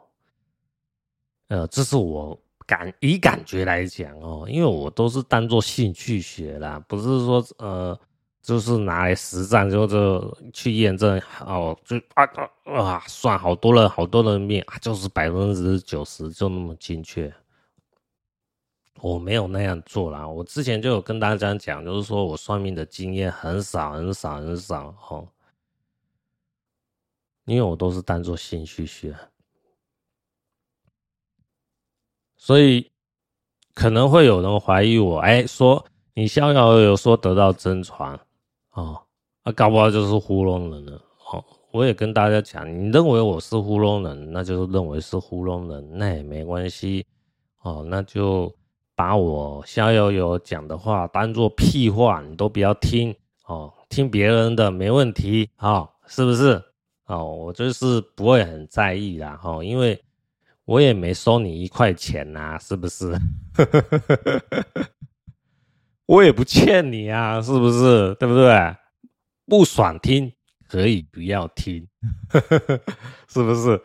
[1.48, 8.00] 呃，这是我感以感觉来讲哦，因为我都是当做兴趣学啦，不是说呃，
[8.44, 17.34] 就是拿来实战就就去验证哦，就啊啊啊，算好多人好多人命啊，就是百分之九十就那么精确。
[19.00, 25.26] 我没有那样做啦，我之前就有跟大家讲，就是说我算命的经验很少很少很少哦，
[27.46, 29.16] 因为我都是当做兴趣学，
[32.36, 32.90] 所以
[33.72, 38.20] 可能会有人怀疑我，哎，说你逍遥游说得到真传。
[38.74, 39.00] 哦，
[39.44, 40.92] 那搞不好就是糊弄人了
[41.32, 41.44] 哦。
[41.72, 47.04] 我也跟大家讲，你认为我是糊弄人，那就是认为是糊弄人，那也没关系
[47.62, 48.54] 哦，那就。
[48.96, 53.12] 把我逍遥游讲的话当做屁话，你都不要听
[53.44, 56.62] 哦，听别人的没问题哦，是不是？
[57.06, 60.00] 哦，我就是不会很在意啦，哦，因为
[60.64, 63.18] 我也没收你一块钱呐，是不是？
[66.06, 68.14] 我也不欠你啊，是不是？
[68.14, 68.76] 对不对？
[69.46, 70.32] 不爽听
[70.68, 71.86] 可以不要听，
[73.28, 73.80] 是不是？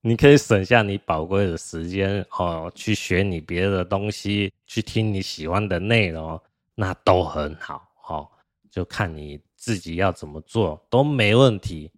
[0.00, 6.38] 你可以省下你宝贵的时间哦，去学你别的东西，去听你喜欢的内容，
[6.74, 8.28] 那都很好哦。
[8.70, 11.90] 就看你自己要怎么做都没问题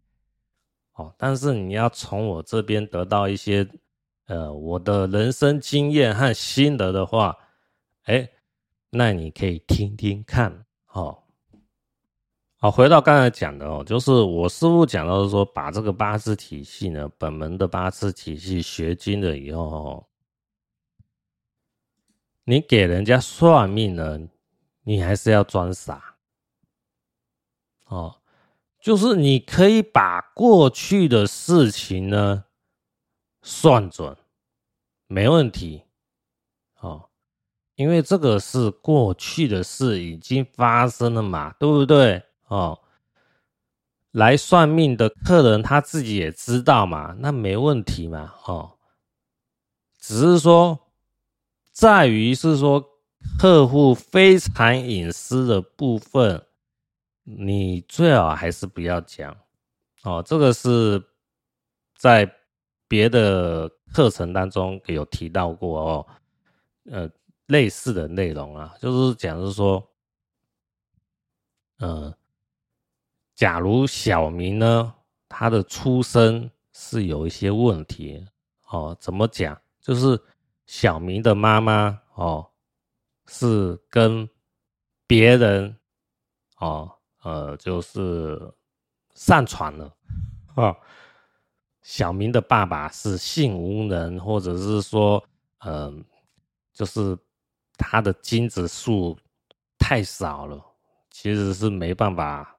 [0.94, 1.12] 哦。
[1.18, 3.66] 但是你要从我这边得到一些
[4.26, 7.36] 呃我的人生经验和心得的话，
[8.04, 8.28] 哎，
[8.90, 11.22] 那你可以听听看哦。
[12.58, 20.08] 好，回到刚才讲的哦，就是我师傅讲到说，把这个八字体系呢，本门的八字体系学精了以后，
[22.44, 24.18] 你给人家算命呢，
[24.84, 26.16] 你还是要装傻
[27.84, 28.22] 哦，
[28.80, 32.44] 就是你可以把过去的事情呢
[33.42, 34.16] 算准，
[35.06, 35.82] 没问题
[36.80, 37.10] 哦，
[37.76, 42.22] 因为这个是过去的事，已经发生了嘛，对不对？
[42.48, 42.78] 哦，
[44.12, 48.78] 来算命的客人他自己也知道嘛，那没问题嘛，哦，
[49.98, 50.78] 只是说
[51.70, 52.82] 在于是说
[53.38, 56.46] 客户非常隐私的部分，
[57.24, 59.36] 你最好还是不要讲
[60.04, 60.22] 哦。
[60.24, 61.02] 这个是
[61.94, 62.32] 在
[62.88, 66.06] 别的课程当中有提到过哦，
[66.90, 67.10] 呃，
[67.46, 69.88] 类似的内容啊，就是讲是说，
[71.78, 72.18] 嗯、呃。
[73.34, 74.94] 假如小明呢，
[75.28, 78.26] 他的出生是有一些问题
[78.68, 79.60] 哦，怎么讲？
[79.78, 80.18] 就是
[80.64, 82.48] 小明的妈妈哦，
[83.26, 84.26] 是跟
[85.06, 85.76] 别人
[86.56, 86.90] 哦，
[87.24, 88.40] 呃，就是
[89.14, 89.94] 上传了
[90.54, 90.74] 哦。
[91.82, 95.22] 小明的爸爸是性无能，或者是说，
[95.58, 96.02] 嗯、
[96.72, 97.14] 就是
[97.76, 99.16] 他的精子数
[99.78, 100.64] 太少了，
[101.10, 102.52] 其实是没办法。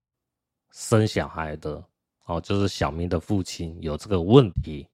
[0.73, 1.84] 生小孩的
[2.25, 4.88] 哦，就是小明的父亲有这个问题，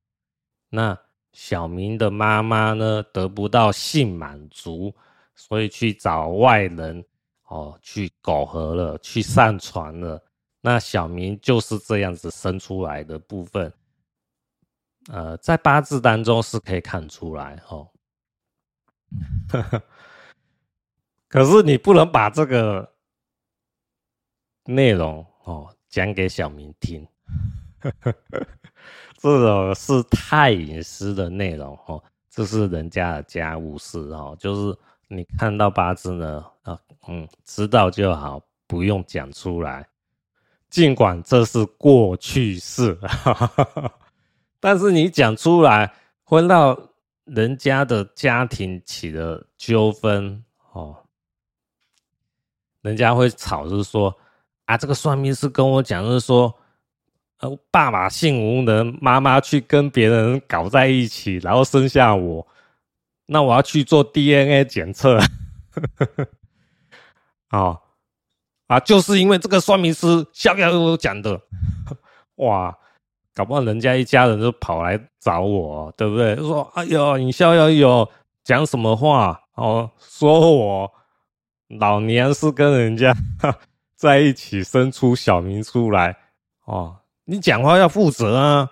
[0.70, 0.98] 那
[1.34, 4.96] 小明的妈妈呢，得不到性满足，
[5.36, 7.04] 所以去找外人
[7.48, 10.24] 哦，去苟合了，去上传了。
[10.62, 13.74] 那小明就是这样子生出来的部分，
[15.12, 17.90] 呃，在八字当中是可以看出来哦。
[21.34, 22.94] 可是你不能把这个
[24.66, 25.26] 内容。
[25.46, 27.06] 哦，讲给小明听，
[29.18, 34.78] 这种是太隐私的内容哦，这是人家的家务事哦，就是
[35.08, 39.86] 你看到八字呢，啊，嗯，知道就好，不用讲出来。
[40.70, 42.98] 尽管这是过去式，
[44.62, 46.90] 但是你讲出来会让
[47.26, 51.03] 人家的家庭起了纠纷哦，
[52.84, 54.16] 人家会吵着说。
[54.66, 56.56] 啊，这个算命师跟我讲，就是说，
[57.40, 62.48] 呃，爸爸性无能，妈妈去跟别人搞在一起，然后生下我，
[63.26, 65.20] 那我要去做 DNA 检测。
[67.52, 67.78] 哦
[68.68, 71.42] 啊，就是因为这个算命师逍遥游讲的，
[72.40, 72.74] 哇，
[73.36, 76.38] 搞不好人家一家人都跑来找我，对不对？
[76.38, 78.10] 就说哎呦，你逍遥游
[78.46, 79.92] 讲什么话哦？
[80.00, 80.90] 说我
[81.80, 83.16] 老娘是跟人家
[83.96, 86.18] 在一起生出小明出来
[86.66, 88.70] 哦，你讲话要负责啊！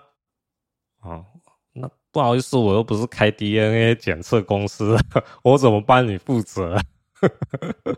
[1.02, 1.24] 哦，
[1.72, 4.96] 那不好意思，我又不是开 DNA 检测公司，
[5.42, 6.78] 我怎么帮你负责？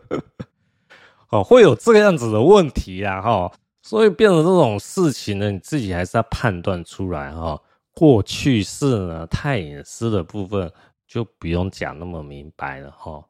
[1.29, 3.51] 哦，会有这个样子的问题啊，哈，
[3.81, 7.61] 所以变成这种事情呢，你自己还是要判断出来哈。
[7.93, 10.71] 过去式呢，太隐私的部分
[11.07, 13.23] 就不用讲那么明白了哈。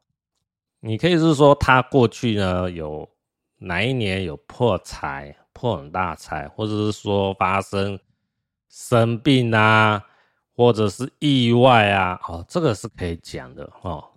[0.86, 3.10] 你可以是说他过去呢有
[3.58, 8.00] 哪一年有破财、破很大财，或者是说发生
[8.70, 10.06] 生病啊，
[10.56, 14.12] 或者是意外啊，哦，这个是可以讲的哦。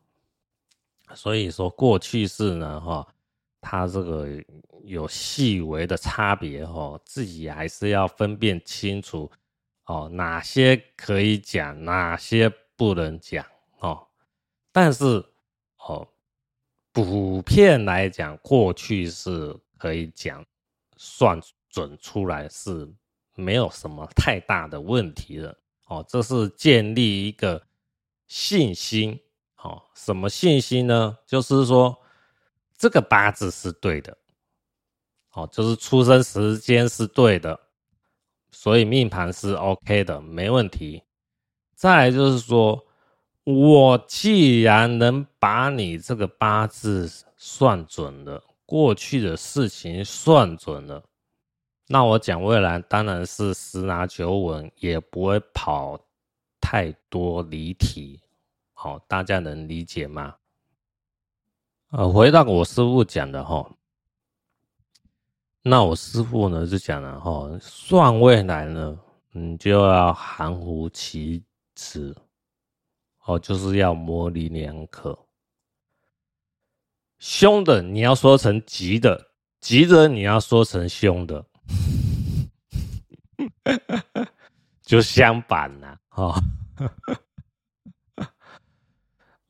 [1.15, 3.07] 所以说过去式呢，哈。
[3.61, 4.29] 它这个
[4.85, 9.29] 有细微的差别哦，自己还是要分辨清楚
[9.87, 13.45] 哦，哪些可以讲，哪些不能讲
[13.81, 14.07] 哦。
[14.71, 15.25] 但是
[15.79, 16.07] 哦，
[17.05, 20.45] 普遍来讲，过去是可以讲，
[20.97, 22.89] 算准出来是
[23.35, 26.05] 没有什么太大的问题的哦。
[26.09, 27.63] 这是建立一个
[28.27, 29.19] 信心
[29.57, 31.19] 哦，什么信心呢？
[31.27, 31.97] 就是说。
[32.81, 34.17] 这个八字是对的，
[35.33, 37.59] 哦，就是出生时间是对的，
[38.53, 41.03] 所以命盘是 OK 的，没问题。
[41.75, 42.87] 再来就是说，
[43.51, 51.03] 我既然能把你这个八字算准了，过去的事情算准了，
[51.87, 55.99] 那我讲未来当然是十拿九稳，也不会跑
[56.61, 58.21] 太多离题。
[58.75, 60.35] 好，大家能理解吗？
[61.93, 63.67] 呃，回到我师傅讲的哈，
[65.63, 69.01] 那我师傅呢就讲了哈，算未来呢，
[69.33, 71.43] 你就要含糊其
[71.75, 72.15] 辞，
[73.29, 75.27] 哦，就是要模棱两可。
[77.19, 81.45] 凶的你要说成吉的，吉的你要说成凶的，
[84.81, 86.35] 就相反了哦，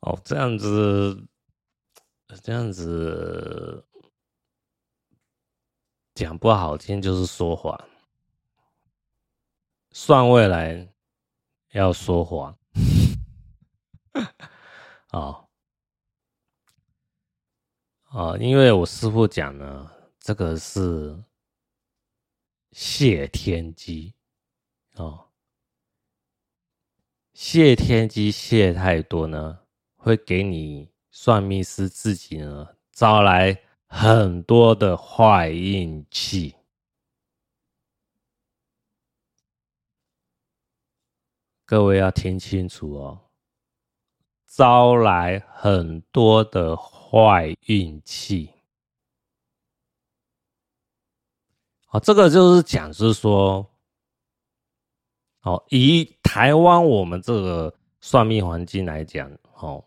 [0.01, 1.25] 哦，这样子。
[2.43, 3.83] 这样子
[6.15, 7.89] 讲不好听，就是说谎。
[9.93, 10.87] 算未来
[11.73, 12.55] 要说谎
[15.13, 15.49] 哦
[18.11, 21.23] 哦，因为我师傅讲呢，这个是
[22.73, 24.15] 谢天机
[24.95, 25.29] 哦，
[27.35, 29.61] 谢天机谢太多呢，
[29.97, 30.91] 会给你。
[31.11, 36.55] 算命师自己呢，招来很多的坏运气。
[41.65, 43.28] 各位要听清楚哦，
[44.59, 48.51] 招来很多的坏运气。
[51.91, 53.71] 哦，这个就是讲是说，
[55.43, 59.85] 哦，以台湾我们这个算命环境来讲，哦。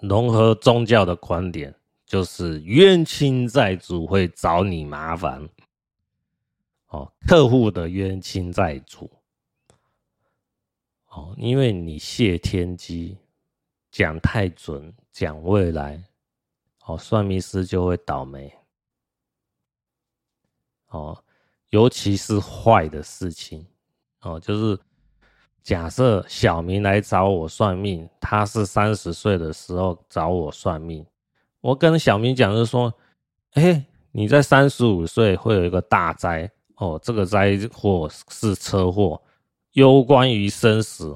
[0.00, 1.74] 融合宗教的观点，
[2.04, 5.48] 就是冤亲债主会找你麻烦，
[6.88, 9.10] 哦，客户的冤亲债主，
[11.08, 13.18] 哦，因为你泄天机，
[13.90, 16.02] 讲太准，讲未来，
[16.86, 18.52] 哦，算命师就会倒霉，
[20.88, 21.22] 哦，
[21.70, 23.66] 尤其是坏的事情，
[24.20, 24.78] 哦，就是。
[25.62, 31.04] 假设小明来找我算命，他是三十岁的时候找我算命。
[31.60, 32.92] 我跟小明讲，就是说，
[33.52, 39.22] 哎，你在三十五岁会有一个大灾哦，这个灾祸是车祸，
[39.72, 41.14] 攸关于生死。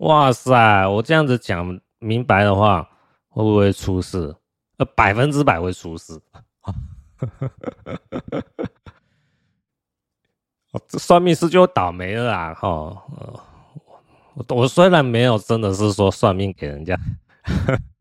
[0.00, 2.88] 哇塞，我这样子讲明白的话，
[3.28, 4.34] 会不会出事？
[4.78, 6.18] 呃，百分之百会出事。
[10.88, 12.54] 这算命师就倒霉了啊！
[12.54, 12.68] 哈，
[14.34, 16.98] 我我虽然没有真的是说算命给人家，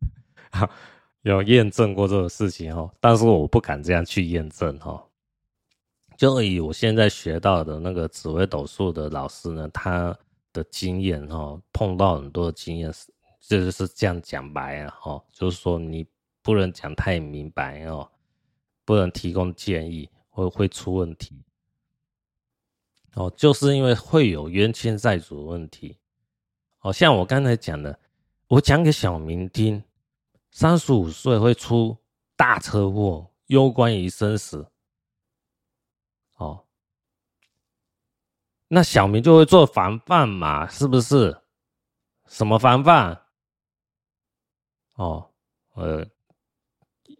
[1.23, 5.03] 有验证过这个事情哈，但是我不敢这样去验证哈。
[6.15, 10.17] 就以我现在学到的那个紫微斗数的老师呢，他
[10.59, 16.05] 的经验哈，碰到很多的经验是，这就是这样讲白了哈，就是说你
[16.41, 18.11] 不能讲太明白哦，
[18.85, 21.43] 不能提供建议，会会出问题。
[23.15, 25.97] 哦，就是因为会有冤亲债主的问题。
[26.81, 27.99] 哦，像我刚才讲的，
[28.47, 29.83] 我讲给小明听，
[30.51, 31.97] 三十五岁会出
[32.35, 34.67] 大车祸，攸关于生死。
[36.37, 36.65] 哦，
[38.71, 41.41] 那小明就会做防范嘛，是不是？
[42.27, 43.19] 什么防范？
[44.93, 45.31] 哦，
[45.73, 46.05] 呃，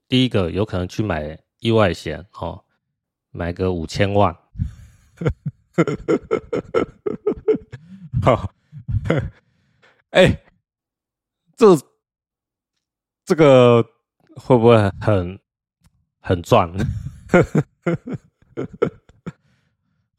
[0.08, 2.64] 第一个有可能去买意外险，哦，
[3.32, 4.38] 买个五千万。
[8.22, 8.54] 好，
[10.12, 10.43] 哎，
[11.58, 11.66] 这
[13.26, 13.82] 这个
[14.36, 15.39] 会不会很
[16.20, 16.72] 很赚？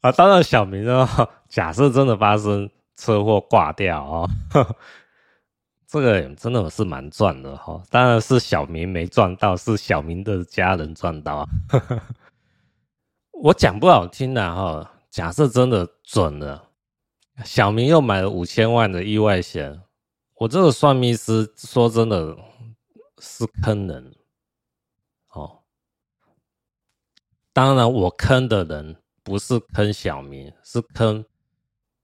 [0.01, 1.07] 啊，当然，小明呢，
[1.47, 4.75] 假设真的发生车祸挂掉啊，哦，
[5.87, 7.79] 这个真的是蛮赚的哈。
[7.91, 11.47] 当然是小明没赚到，是小明的家人赚到。
[13.43, 16.69] 我讲不好听的哈，假设真的准了，
[17.45, 19.81] 小明又买了五千万的意外险，
[20.35, 22.35] 我这个算命师说真的
[23.19, 24.15] 是坑人
[25.29, 25.59] 哦。
[27.53, 28.95] 当然，我坑的人。
[29.23, 31.23] 不是坑小明，是坑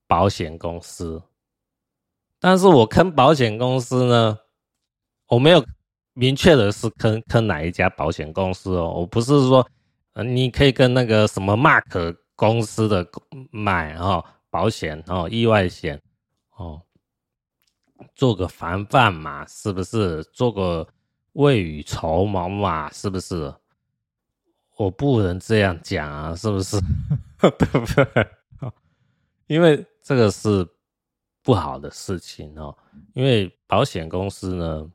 [0.07, 1.21] 保险公司。
[2.39, 4.37] 但是我坑保险公司呢，
[5.27, 5.65] 我没有
[6.13, 8.91] 明确的是坑坑哪一家保险公司哦。
[8.99, 9.67] 我不是说，
[10.25, 13.07] 你可以跟那个什么 Mark 公司的
[13.51, 15.99] 买哦保险哦意外险
[16.55, 16.81] 哦，
[18.15, 20.23] 做个防范嘛，是不是？
[20.25, 20.87] 做个
[21.33, 23.53] 未雨绸缪嘛，是不是？
[24.77, 26.77] 我不能这样讲啊，是不是？
[27.39, 28.71] 对不对？
[29.47, 30.67] 因为这个是
[31.41, 32.75] 不好的事情哦。
[33.13, 34.91] 因为保险公司呢，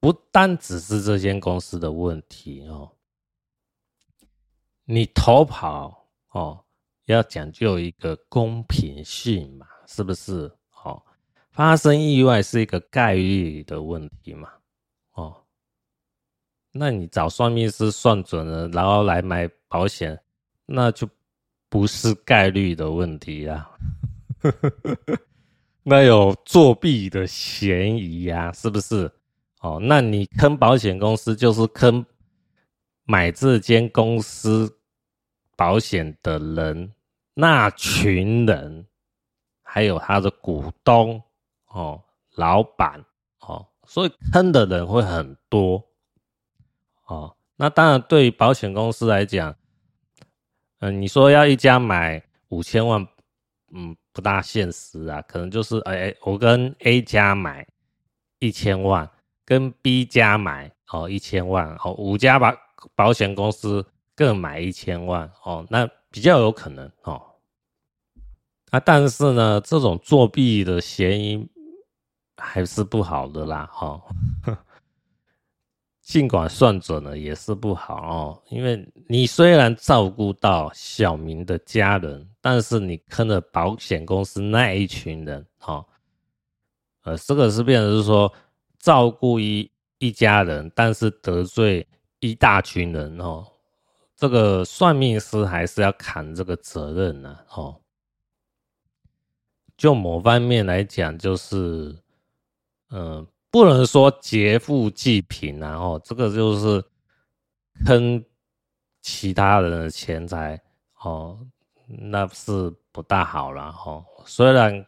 [0.00, 2.92] 不单只是这间公司的问题哦。
[4.84, 6.64] 你投保哦，
[7.06, 10.50] 要讲究一个公平性嘛，是不是？
[10.84, 11.02] 哦，
[11.50, 14.52] 发生意外是一个概率的问题嘛，
[16.78, 20.18] 那你找算命师算准了，然后来买保险，
[20.66, 21.08] 那就
[21.68, 23.70] 不是概率的问题啦，
[25.82, 29.10] 那有作弊的嫌疑呀，是不是？
[29.60, 32.04] 哦，那你坑保险公司就是坑
[33.04, 34.78] 买这间公司
[35.56, 36.92] 保险的人，
[37.34, 38.86] 那群人，
[39.62, 41.20] 还有他的股东
[41.68, 42.00] 哦，
[42.34, 43.04] 老板
[43.40, 45.82] 哦，所以坑的人会很多。
[47.06, 49.54] 哦，那当然，对于保险公司来讲，
[50.80, 53.06] 嗯、你说要一家买五千万，
[53.72, 55.22] 嗯，不大现实啊。
[55.22, 57.66] 可能就是，哎、我跟 A 家买
[58.40, 59.08] 一千万，
[59.44, 62.54] 跟 B 家买哦一千万，哦五家保
[62.94, 67.22] 保险公司各买一千万，哦，那比较有可能哦。
[68.70, 71.48] 啊，但是呢，这种作弊的嫌疑
[72.36, 74.02] 还是不好的啦，哈、哦。
[76.06, 85.84] 尽管算准了也是不好哦，因为你虽然照顾到小明的家人，但是你坑了保险公司那一群人哦，
[87.02, 88.32] 呃，这个是变成是说
[88.78, 91.84] 照顾一一家人，但是得罪
[92.20, 93.44] 一大群人哦，
[94.14, 97.80] 这个算命师还是要扛这个责任呢哦。
[99.76, 101.98] 就某方面来讲，就是
[102.90, 103.26] 嗯。
[103.56, 106.84] 不能说劫富济贫，然后这个就是
[107.86, 108.22] 坑
[109.00, 110.60] 其他人的钱财
[111.00, 111.38] 哦，
[111.86, 114.04] 那是不大好了哈。
[114.26, 114.84] 虽然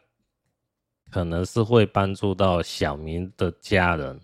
[1.09, 4.21] 可能是会帮助到小明的家人，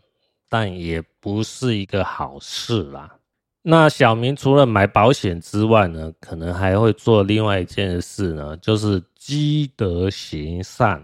[0.47, 3.17] 但也不是一个好事啦。
[3.63, 11.03] 那小明除了买保险之外呢，可能还会做另外一件事呢，就是积德行善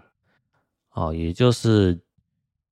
[0.91, 1.99] 哦，也就是。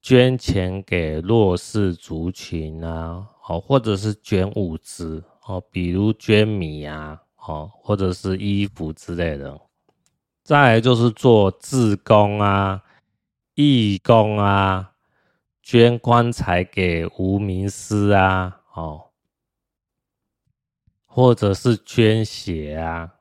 [0.02, 9.60] 捐钱给弱势族群啊，哦，或者是捐物资哦，比如捐米啊，哦，或者是衣服之类的。
[10.42, 12.82] 再来就是做志工啊、
[13.56, 14.94] 义工啊，
[15.62, 19.10] 捐棺材给无名尸啊，哦，
[21.06, 23.16] 或者是捐血啊，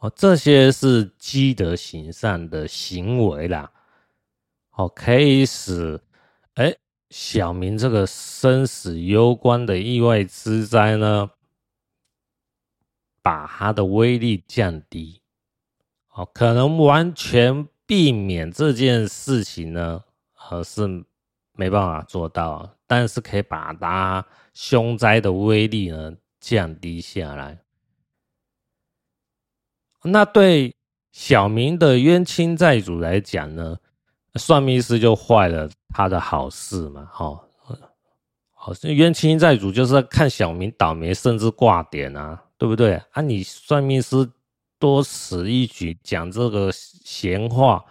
[0.00, 3.70] 哦，这些是积德行善的行为啦。
[4.76, 6.00] 哦，可以使
[6.54, 6.74] 哎
[7.10, 11.30] 小明这个生死攸关的意外之灾呢，
[13.22, 15.20] 把它的威力降低。
[16.10, 20.02] 哦，可能完全避免这件事情呢，
[20.50, 21.04] 呃，是
[21.52, 27.58] 没办法做到，但是可以把它凶灾的威力呢降低下来。
[30.02, 30.74] 那对
[31.12, 33.78] 小明的冤亲债主来讲呢？
[34.36, 37.40] 算命师就坏了他的好事嘛，哦，
[38.52, 42.94] 好，冤亲债主就是看小明倒霉，甚至挂点啊，对不对？
[43.12, 44.28] 啊，你算命师
[44.78, 47.84] 多此一举，讲这个闲话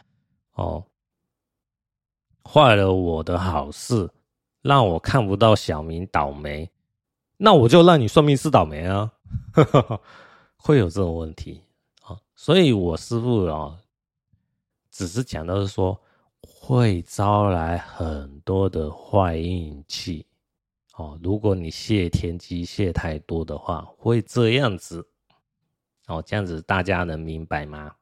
[0.53, 0.83] 哦，
[2.43, 4.09] 坏了我的好事，
[4.61, 6.69] 让我看不到小明倒霉，
[7.37, 9.09] 那我就让你算命师倒霉啊，
[10.57, 11.61] 会有这种问题
[12.01, 13.77] 啊，所以我师傅啊，
[14.91, 15.99] 只是讲到是说
[16.65, 20.25] 会招来很多的坏运气。
[20.95, 25.05] 哦，如果你谢天机谢太多的话，会这样子。
[26.07, 27.93] 哦，这样子大家能明白吗？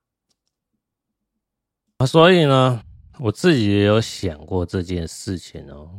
[1.97, 2.83] 啊，所以呢，
[3.17, 5.89] 我自己也有想过这件事情哦。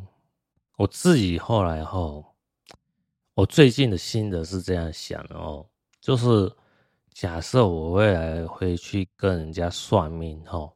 [0.76, 2.24] 我自己后来后，
[3.34, 5.66] 我最近的心得是这样想哦，
[6.00, 6.48] 就是
[7.12, 10.72] 假设我未来会去跟人家算命哦，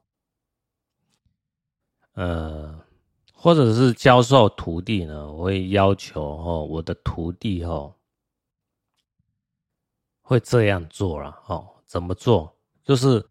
[2.16, 2.84] 呃。
[3.38, 7.94] 或者是教授徒弟呢，我会要求哦，我的徒弟哦，
[10.20, 11.76] 会这样做了哦。
[11.86, 12.56] 怎么做？
[12.82, 13.28] 就是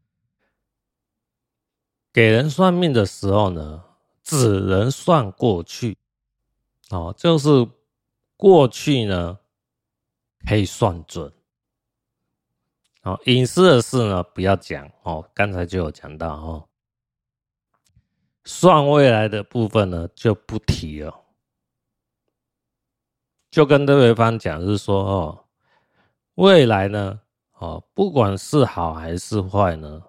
[2.13, 3.83] 给人算命的时候呢，
[4.23, 5.97] 只能算过去
[6.91, 7.67] 哦，就是
[8.38, 9.39] 过去呢
[10.47, 11.33] 可以算准
[13.01, 15.29] 哦，隐私的事呢不要讲哦。
[15.33, 16.69] 刚才就有讲到哦。
[18.45, 21.21] 算未来的部分呢，就不提了，
[23.49, 25.45] 就跟对方讲，是说哦，
[26.35, 27.21] 未来呢，
[27.53, 30.03] 哦，不管是好还是坏呢，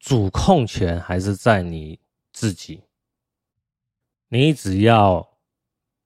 [0.00, 2.00] 主控权还是在你
[2.32, 2.82] 自己，
[4.28, 5.38] 你只要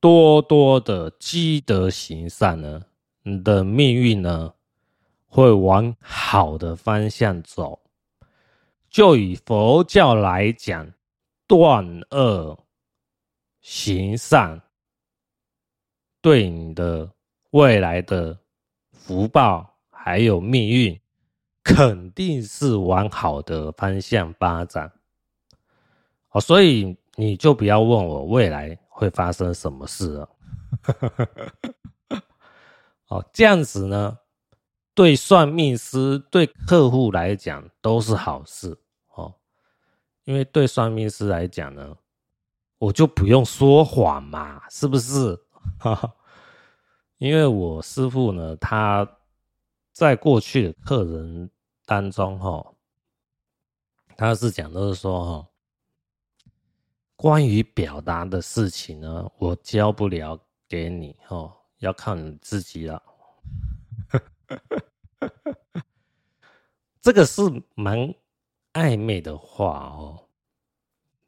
[0.01, 2.83] 多多的积德行善呢，
[3.23, 4.53] 你的命运呢，
[5.27, 7.81] 会往好的方向走。
[8.91, 10.93] 就以佛教来讲，
[11.47, 12.67] 断恶
[13.61, 14.61] 行善，
[16.21, 17.09] 对你的
[17.51, 18.37] 未来的
[18.91, 21.01] 福报还有命运，
[21.63, 24.91] 肯定是往好的方向发展。
[26.27, 30.29] 好，所以你就不要问我未来会发生什么事了。
[33.05, 34.19] 好，这样子呢？
[34.93, 38.77] 对算命师、对客户来讲都是好事，
[40.31, 41.97] 因为对算命师来讲呢，
[42.79, 45.37] 我就不用说谎嘛，是不是？
[47.19, 49.05] 因为我师父呢，他
[49.93, 51.51] 在过去的客人
[51.85, 52.65] 当中哈，
[54.17, 55.49] 他是讲的是说哈，
[57.17, 63.03] 关于表达的事情呢，我教不了给你哈，要靠你自己了。
[67.03, 67.43] 这个是
[67.75, 68.15] 蛮
[68.73, 69.67] 暧昧的话
[69.97, 70.27] 哦。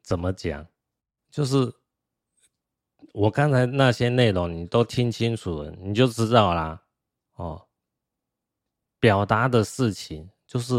[0.01, 0.67] 怎么讲？
[1.31, 1.73] 就是
[3.13, 6.83] 我刚才那些内容，你都听清楚了，你就知道啦。
[7.35, 7.65] 哦，
[8.99, 10.75] 表达的事情就是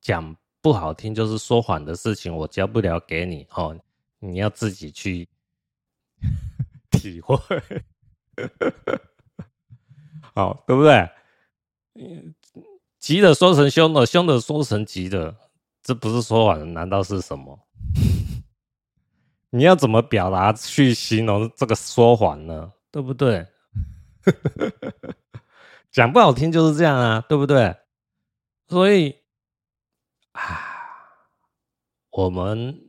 [0.00, 3.78] 讲不好听，就是说谎的事情，我教不了给你哦，
[4.20, 5.28] 你要自己去
[6.92, 7.36] 体会。
[10.32, 11.10] 好，对不对？
[12.98, 15.36] 急的说成凶的，凶的说成急的，
[15.90, 17.58] 这不是说谎，难道是什么？
[19.50, 22.70] 你要怎么表达去形容这个说谎呢？
[22.92, 23.44] 对不对？
[25.90, 27.74] 讲不好听就是这样啊，对不对？
[28.68, 29.16] 所以
[30.30, 30.60] 啊，
[32.12, 32.88] 我们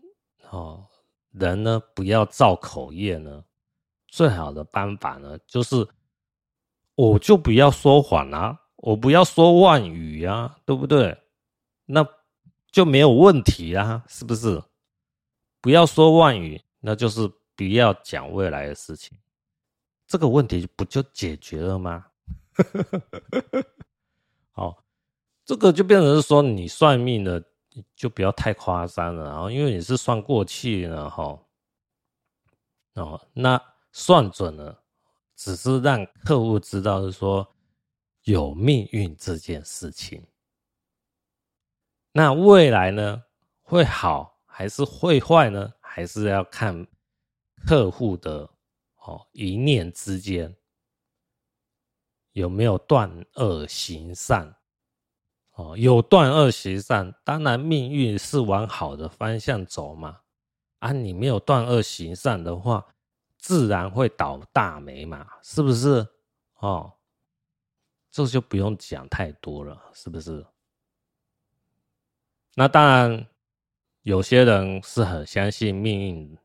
[0.52, 0.86] 哦，
[1.32, 3.43] 人呢，不要造口业呢，
[4.10, 5.88] 最好的办法呢，就是。
[6.93, 11.18] 我就不要说谎啊，我不要说妄语啊，对不对？
[11.86, 12.08] 那
[12.72, 14.64] 就没有问题啊，是不是？
[15.60, 19.18] 不要说妄语，那就是不要讲未来的事情，
[20.08, 22.06] 这个问题不就解决了吗？
[24.52, 24.84] 好，
[25.46, 27.44] 这个就变成是说，你算命的
[27.96, 31.40] 就不要太夸张了，然后因为你是算过去了哈，
[32.96, 33.62] 哦，那
[33.92, 34.78] 算准了。
[35.36, 37.48] 只是让客户知道是说
[38.26, 40.24] 有命运这件事情，
[42.12, 43.24] 那未来呢，
[43.62, 45.74] 会好还是会坏呢？
[45.80, 46.88] 还是要看
[47.66, 48.49] 客户的
[48.97, 50.55] 哦一念之间
[52.32, 54.55] 有没有断恶行善
[55.53, 60.22] 哦，有断恶行善，当然命运是往好的方向走嘛。
[60.80, 62.86] 啊，你没有断恶行善的话。
[63.38, 66.07] 自然会倒大霉嘛，是不是？
[66.59, 66.93] 哦，
[68.12, 70.45] 这就不用讲太多了，是不是？
[72.62, 73.26] 那当然，
[74.03, 76.38] 有些人是很相信命运，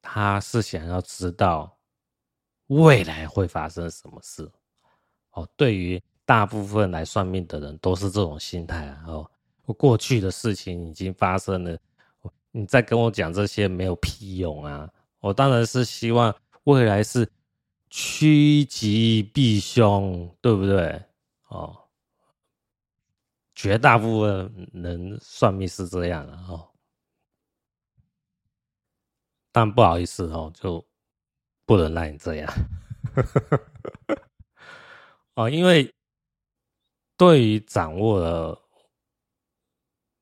[0.00, 1.76] 他是想要知道
[2.68, 4.48] 未来会发生什么事。
[5.32, 9.02] 哦，对于大部分来算命的人都是这种心态啊。
[9.08, 9.30] 哦，
[9.76, 11.76] 过去的事情已经发生了，
[12.52, 14.88] 你再跟我讲这些没有屁用啊！
[15.18, 16.32] 我当然是希望
[16.66, 17.28] 未来是
[17.90, 21.02] 趋吉避凶，对不对？
[21.48, 21.76] 哦，
[23.54, 26.70] 绝大部分人算命是这样的哦。
[29.52, 30.84] 但不好意思哦，就
[31.64, 32.52] 不能让你这样。
[35.34, 35.92] 哦，因为
[37.16, 38.60] 对于掌握了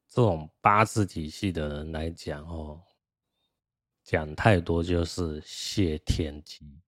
[0.09, 2.83] 这种八字体系的人来讲，哦，
[4.03, 6.79] 讲太多就是泄天机，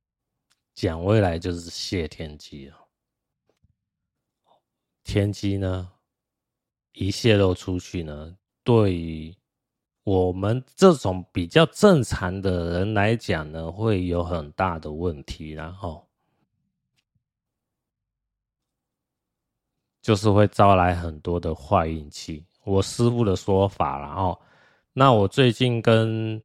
[0.74, 2.88] 讲未来就是泄天机了。
[5.02, 5.90] 天机呢，
[6.94, 9.34] 一泄露出去呢，对于
[10.02, 16.02] 我们这种比较正常的人来讲呢，会有很大的问题，然后。
[20.02, 24.38] 就是会招来很多的坏运气，我师傅的说法然后。
[24.92, 26.42] 那我最近跟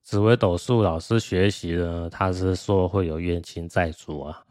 [0.00, 4.46] 紫薇斗数老师学习呢，他是说会有冤亲债主啊，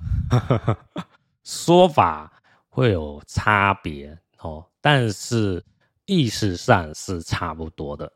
[1.46, 2.30] 说法
[2.68, 5.64] 会有差别哦，但是
[6.06, 8.12] 意识上是差不多的。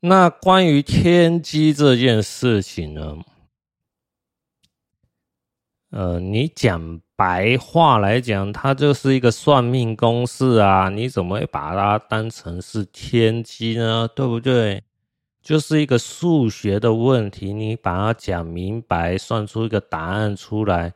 [0.00, 3.18] 那关于天机这件事情呢，
[5.90, 7.00] 呃，你讲。
[7.16, 10.88] 白话来讲，它就是一个算命公式啊！
[10.88, 14.08] 你怎么会把它当成是天机呢？
[14.16, 14.82] 对不对？
[15.40, 20.94] 就是一个数学的问题，你把它讲明白，算出一个答案出来，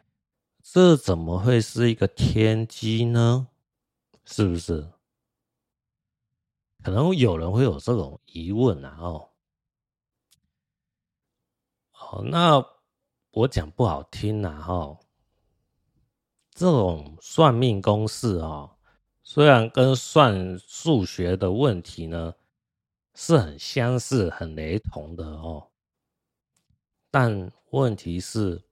[0.60, 3.46] 这怎么会是一个天机呢？
[4.30, 4.86] 是不是？
[6.84, 8.96] 可能有人会有这种疑问啊！
[9.00, 9.30] 哦，
[11.90, 12.62] 好，那
[13.30, 14.60] 我讲不好听啊！
[14.60, 15.00] 哈。
[16.50, 18.76] 这种算命公式啊，
[19.22, 22.34] 虽然跟算数学的问题呢
[23.14, 25.70] 是很相似、很雷同的哦，
[27.10, 28.62] 但问题是，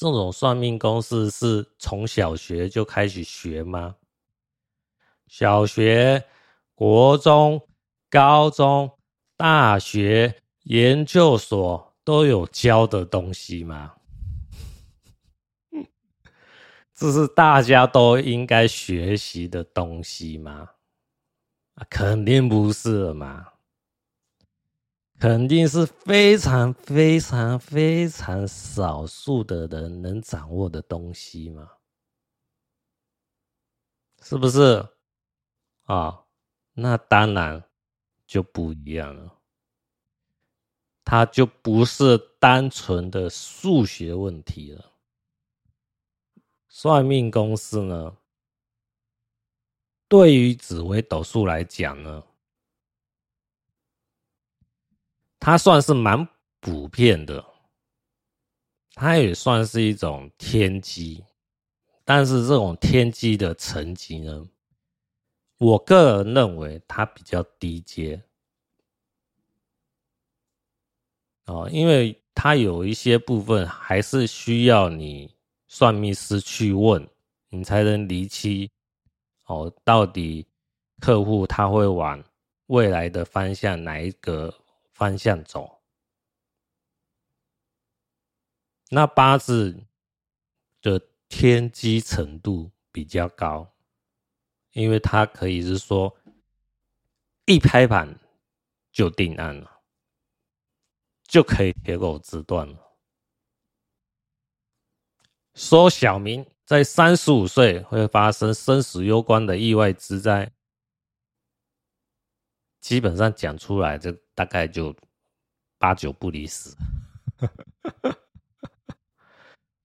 [0.00, 3.96] 这种算命公式是从小学就开始学吗？
[5.26, 6.24] 小学、
[6.74, 7.60] 国中、
[8.08, 8.90] 高中、
[9.36, 13.92] 大学、研究所都有教的东西吗？
[16.94, 20.66] 这是大家都应该学习的东西吗？
[21.90, 23.46] 肯定不是嘛，
[25.20, 31.72] 肯定是非常非常非常少数的人能掌握的东西嘛，
[34.22, 34.88] 是不是？
[35.84, 36.24] 啊，
[36.72, 37.62] 那当然
[38.26, 39.38] 就不一样了，
[41.04, 44.92] 它就不是单纯的数学问题了。
[46.66, 48.16] 算命公司呢，
[50.08, 52.24] 对于紫微斗数来讲呢，
[55.40, 56.28] 它算是蛮
[56.60, 57.44] 普遍的，
[58.94, 61.24] 它也算是一种天机，
[62.04, 64.46] 但是这种天机的层级呢，
[65.58, 68.22] 我个人认为它比较低阶，
[71.46, 75.34] 哦，因为它有一些部分还是需要你。
[75.72, 77.08] 算命师去问
[77.48, 78.68] 你，才能厘清
[79.46, 80.44] 哦，到底
[80.98, 82.20] 客户他会往
[82.66, 84.52] 未来的方向哪一个
[85.00, 85.80] 方向走？
[88.90, 89.86] 那八字
[90.82, 93.72] 的天机程度比较高，
[94.72, 96.14] 因为它可以是说
[97.46, 98.20] 一拍板
[98.92, 99.80] 就定案了，
[101.22, 102.98] 就可以铁口直断了。
[105.54, 110.52] 说小明在三十五岁会发生生死攸关的意外之灾，
[112.80, 114.94] 基本上讲出来，这大概就
[115.78, 116.74] 八九不离十，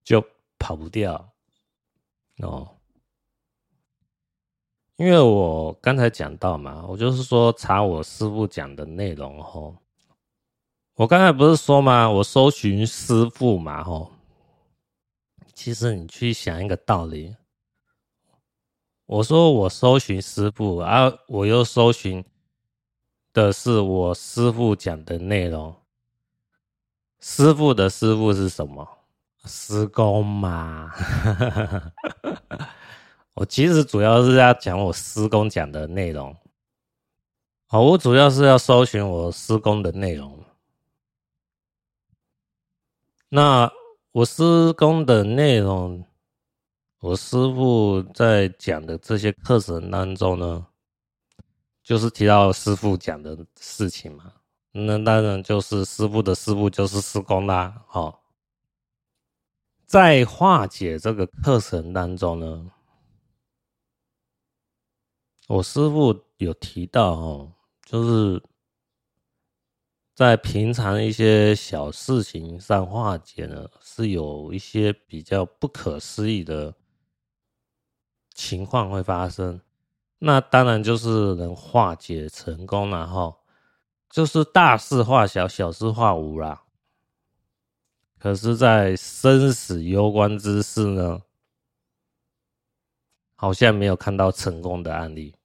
[0.04, 0.26] 就
[0.58, 1.34] 跑不掉
[2.38, 2.72] 哦。
[4.96, 9.76] 因为我刚才讲到嘛，我就是说查我师傅讲的内容吼，
[10.94, 14.14] 我刚才不是说嘛，我搜寻师傅嘛吼。
[15.54, 17.36] 其实你去想一个道理，
[19.06, 22.24] 我说我搜寻师傅，而、啊、我又搜寻
[23.36, 25.76] 的是我师傅讲的内容。
[27.20, 28.88] 师傅的师傅是什么？
[29.44, 30.92] 施工嘛。
[33.36, 36.36] 我其实主要是要讲我施工讲的内容。
[37.70, 40.42] 哦，我主要是要搜寻我施工的内容。
[43.28, 43.70] 那
[44.14, 46.06] 我施工的内容，
[47.00, 50.68] 我师傅在讲的这些课程当中呢，
[51.86, 54.34] 就是提到师傅讲的事情嘛。
[54.72, 57.86] 那当然就是师傅的师傅就是施工啦。
[57.92, 58.20] 哦，
[59.86, 62.72] 在化解这个课程当中呢。
[65.48, 67.54] 我师傅有提到哦，
[67.86, 68.42] 就是
[70.16, 76.74] 在平常一些小事情上化解呢，是有一些比较不可思议的
[78.34, 79.62] 情况会发生。
[80.20, 83.36] 那当然就是能化解成功，然后
[84.10, 86.64] 就是大事化小，小事化无啦。
[88.18, 91.20] 可是，在生死攸关之事呢，
[93.36, 95.36] 好像没有看到成功的案例。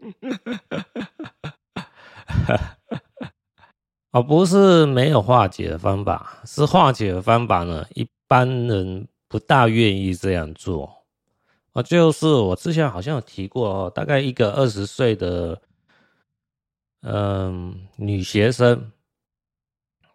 [4.12, 11.01] 哦，不是没有化解的方法，是化解的方法呢，一般人不大愿意这样做。
[11.72, 15.60] 啊，就是我之前好像有提过哦，大概一个二十岁的
[17.00, 18.92] 嗯女学生，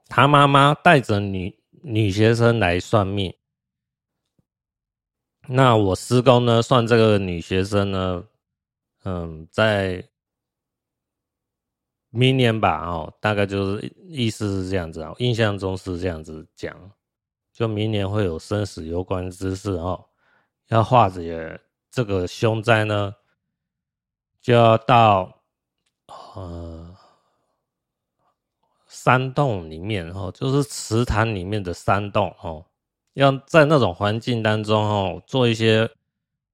[0.08, 3.34] 她妈妈带着女女学生来算命。
[5.50, 8.24] 那我师公呢，算这个女学生呢，
[9.04, 10.08] 嗯，在
[12.10, 16.76] 明年吧，哦，大概就是意思是这样子啊，印象中是这样子讲，
[17.54, 20.06] 就明年会有生死攸关之事哦，
[20.68, 21.60] 要化解
[21.90, 23.16] 这个凶灾呢，
[24.42, 25.42] 就要到
[26.36, 26.96] 呃
[28.88, 32.66] 山洞里面哦，就是池塘里面的山洞哦。
[33.14, 35.90] 要在那种环境当中哦，做一些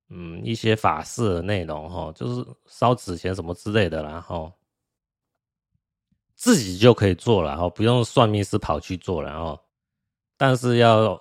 [0.08, 4.54] 嗯一些法事的内容哈，就是烧纸钱什么之类的，然后
[6.36, 9.60] 自己就可以做了，然后不用算命师跑去做了，然后
[10.38, 11.20] 但是要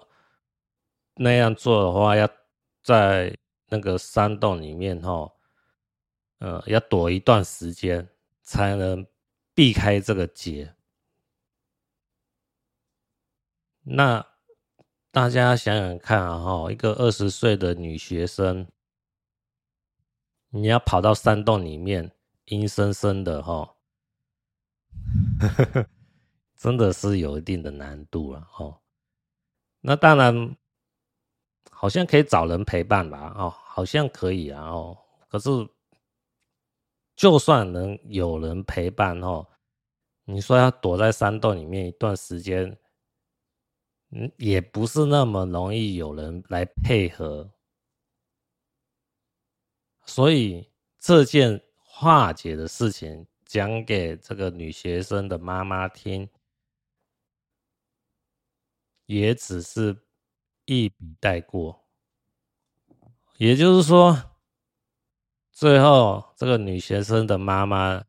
[1.15, 2.29] 那样做的话，要
[2.83, 5.33] 在那个山洞里面哈，
[6.39, 8.09] 呃，要躲一段时间
[8.43, 9.07] 才能
[9.55, 10.75] 避开这个劫。
[13.83, 14.27] 那。
[15.15, 18.67] 大家想想看啊，哈，一个二十岁的女学生，
[20.49, 22.11] 你要跑到山洞里面，
[22.47, 23.75] 阴森森的，哈，
[26.57, 28.81] 真的是有一定的难度了，哦。
[29.83, 30.57] 那当然，
[31.83, 34.97] 好像可以找人陪伴吧，哦，好像可以啊，哦，
[35.29, 35.51] 可是，
[37.17, 39.45] 就算能有人陪伴，哦，
[40.23, 42.79] 你说要躲在山洞里面一段时间。
[44.11, 47.53] 嗯，也不是那么容易有人来配合，
[50.07, 50.71] 所以
[51.01, 56.29] 这件化解的事情讲给这个女学生的妈妈听，
[59.07, 59.97] 也只是
[60.65, 61.85] 一笔带过。
[63.39, 64.31] 也就是说，
[65.51, 68.05] 最后这个女学生的妈妈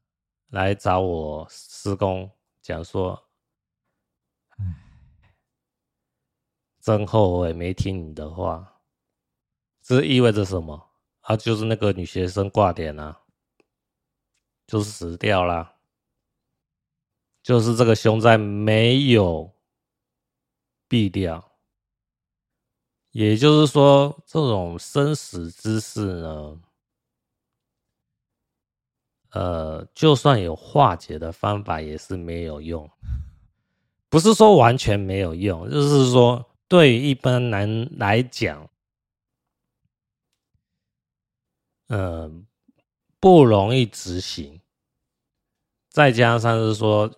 [0.47, 2.29] 来找我师公
[2.61, 3.29] 讲说。
[6.79, 8.81] 真后悔没听你的话，
[9.81, 10.89] 这意味着什么？
[11.21, 13.21] 啊，就是那个女学生挂点啊，
[14.67, 15.77] 就是死掉啦，
[17.41, 19.55] 就是这个凶灾没有
[20.89, 21.52] 避掉。
[23.13, 26.59] 也就是说，这种生死之事呢，
[29.31, 32.87] 呃，就算有化解的方法，也是没有用。
[34.09, 36.45] 不是说完全没有用，就是说。
[36.69, 38.67] 对一般人来讲，
[41.87, 42.31] 呃，
[43.19, 44.59] 不容易执行。
[45.89, 47.11] 再加上是说，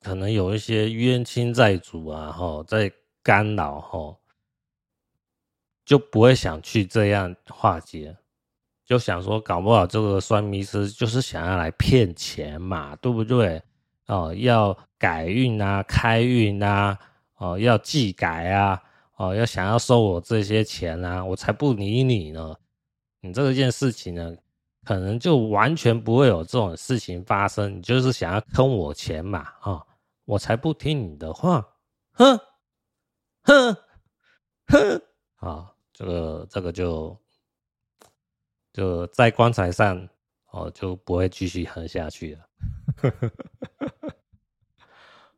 [0.00, 4.19] 可能有一些冤亲债主啊，吼，在干扰，吼，
[5.90, 8.16] 就不会想去这样化解，
[8.86, 13.60] 就想说，搞不好这个算命师就是想要来骗钱嘛，对不对？
[14.06, 16.96] 哦，要改运啊，开运啊，
[17.38, 18.80] 哦，要祭改啊。
[19.16, 22.54] 哦，要想要收我这些钱啊，我才不理你呢！
[23.20, 24.32] 你这件事情呢，
[24.84, 27.78] 可能就完全不会有这种事情发生。
[27.78, 29.40] 你就是想要坑我钱嘛？
[29.40, 29.86] 啊、哦，
[30.24, 31.66] 我才不听你的话！
[32.12, 32.38] 哼，
[33.42, 33.76] 哼，
[34.68, 35.02] 哼！
[35.40, 37.14] 啊、哦，这个这个就
[38.72, 40.08] 就在棺材上
[40.50, 42.48] 哦，就不会继续喝下去了。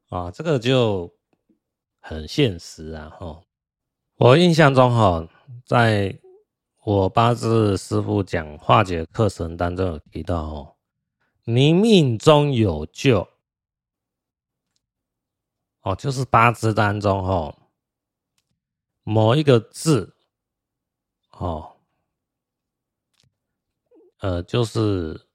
[0.09, 1.13] 啊、这个就
[1.99, 3.11] 很现实啊！
[3.11, 3.45] 哈、哦。
[4.19, 5.29] 我印象中，哈，
[5.67, 6.17] 在
[6.85, 10.77] 我八字师傅讲化解课程当中有提到，哦，
[11.43, 13.27] 你命中有救，
[15.81, 17.59] 哦，就是八字当中哦，
[19.03, 20.12] 某一个字，
[21.33, 21.77] 哦，
[24.19, 25.27] 呃，就是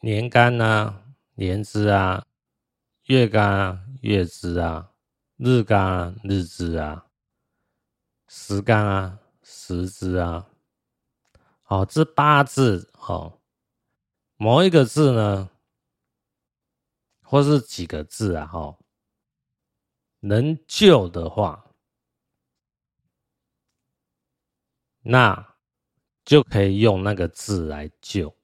[0.00, 1.04] 年干啊、
[1.34, 2.26] 年支啊、
[3.04, 4.92] 月干啊、月支啊、
[5.36, 7.06] 日干啊、日支啊、
[8.26, 10.48] 时干啊、时支啊，
[11.62, 13.38] 好，这八字哦。
[14.36, 15.50] 某一个字呢，
[17.22, 18.78] 或是几个字啊，哈，
[20.20, 21.69] 能救的话，
[25.02, 25.56] 那
[26.24, 28.34] 就可以用那个字来救，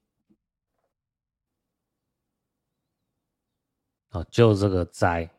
[4.08, 5.30] 啊，救这个灾，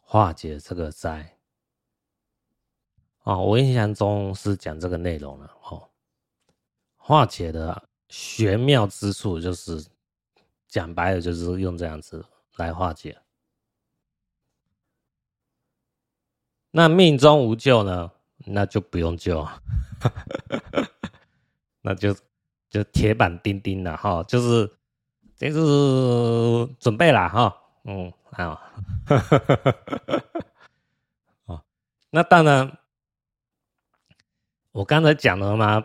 [0.00, 1.38] 化解这个灾，
[3.24, 5.90] 啊，我印象中是讲这个内容了，哦，
[6.96, 7.88] 化解的。
[8.08, 9.84] 玄妙之处就是
[10.68, 12.24] 讲白了，就是用这样子
[12.54, 13.20] 来化解。
[16.70, 18.12] 那命中无救呢？
[18.46, 19.46] 那就不用救，
[21.82, 22.16] 那就
[22.70, 24.70] 就铁板钉钉了哈，就是
[25.36, 28.60] 就是准备了哈，嗯，好，
[31.46, 31.62] 哦，
[32.10, 32.78] 那当然，
[34.72, 35.84] 我刚才讲了嘛。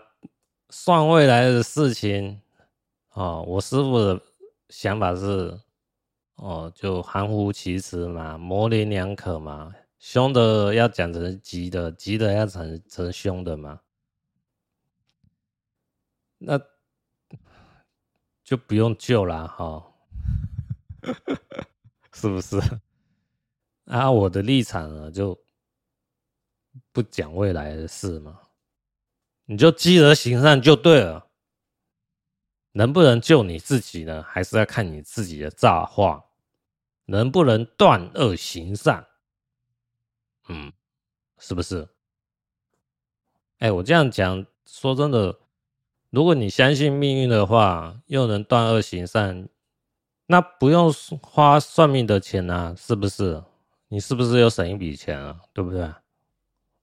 [0.74, 2.40] 算未来的事情，
[3.12, 4.22] 哦，我师傅的
[4.70, 5.60] 想法是，
[6.36, 13.82] 哦，就含糊其辞嘛，模棱两可嘛，凶的要讲成吉的，吉的要成成凶的嘛，
[16.40, 16.60] 那
[18.44, 19.94] 就不用救了哈，
[22.14, 22.60] 是不是？
[23.86, 25.40] 啊，我的立场呢，就
[26.92, 28.40] 不讲未来的事嘛。
[29.46, 31.30] 你就积德行善就对了，
[32.72, 34.24] 能不能救你自己呢？
[34.24, 36.26] 还是要看你自己的造化，
[37.06, 39.06] 能不能断恶行善？
[40.52, 40.74] 嗯，
[41.40, 41.88] 是不是？
[43.60, 45.40] 哎，我这样讲，说真的，
[46.10, 49.48] 如果你相信命运的话，又能断恶行善，
[50.26, 50.92] 那不用
[51.22, 53.44] 花算命的钱啊，是不是？
[53.88, 55.42] 你是不是又省一笔钱啊？
[55.54, 55.92] 对不对？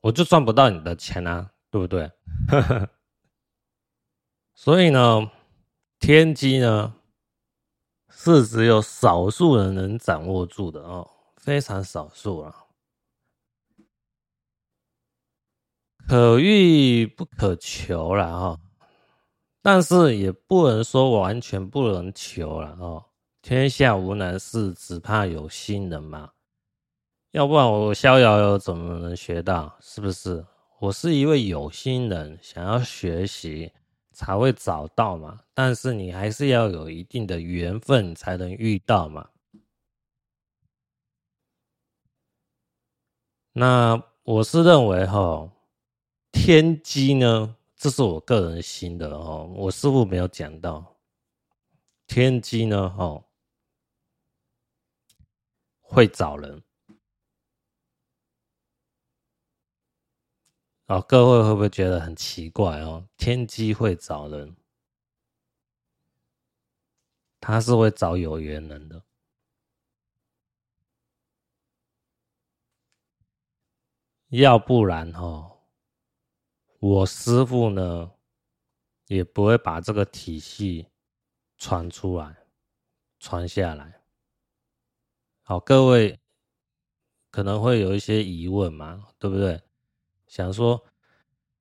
[0.01, 1.51] 我就赚不到你的钱啊。
[1.71, 2.11] 对不对？
[4.55, 5.31] 所以呢，
[6.01, 6.95] 天机呢
[8.09, 11.07] 是只有少数人能掌握住的哦，
[11.37, 12.65] 非常少数啊，
[16.09, 18.61] 可遇不可求了哈，
[19.61, 23.05] 但是也不能说完全不能求了哦。
[23.43, 26.31] 天下无难事，只怕有心人嘛。
[27.33, 29.77] 要不然我逍遥又怎么能学到？
[29.83, 30.47] 是不是？
[30.79, 33.71] 我是一位有心人，想要学习
[34.13, 35.39] 才会找到嘛。
[35.53, 39.29] 但是你还是要有一定的缘分才能遇到嘛。
[43.53, 45.51] 那我是认为哈，
[46.33, 49.53] 天机呢，这是我个人心得哦。
[49.57, 50.97] 我师傅没有讲到
[52.07, 53.25] 天机呢，哈，
[55.81, 56.63] 会找人。
[60.87, 63.07] 哦，各位会不会觉得很奇怪哦？
[63.19, 64.57] 天机会找人，
[67.41, 69.03] 他是会找有缘人的，
[74.29, 75.58] 要不然哦，
[76.81, 78.11] 我师傅呢
[79.09, 80.87] 也不会把这个体系
[81.57, 82.37] 传出来、
[83.19, 84.01] 传下来。
[85.43, 86.19] 好，各位
[87.31, 89.61] 可能会有一些疑问嘛，对不对？
[90.27, 90.81] 想说，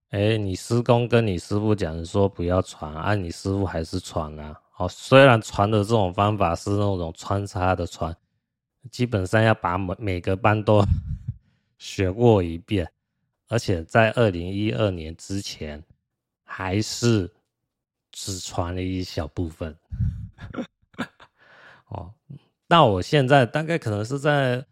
[0.10, 4.62] 哎，你师公跟你师父讲说不要传，啊，你师父还是传啊。
[4.72, 8.16] 好，虽然传的这种方法是那种穿插的传，
[8.92, 10.84] 基本上要把每每个班都
[11.80, 12.92] 学过一遍，
[13.48, 15.84] 而且在二零一二年之前，
[16.44, 17.34] 还是
[18.12, 19.78] 只传了一小部分。
[21.88, 22.14] 哦，
[22.68, 24.66] 那我现在大概可能是在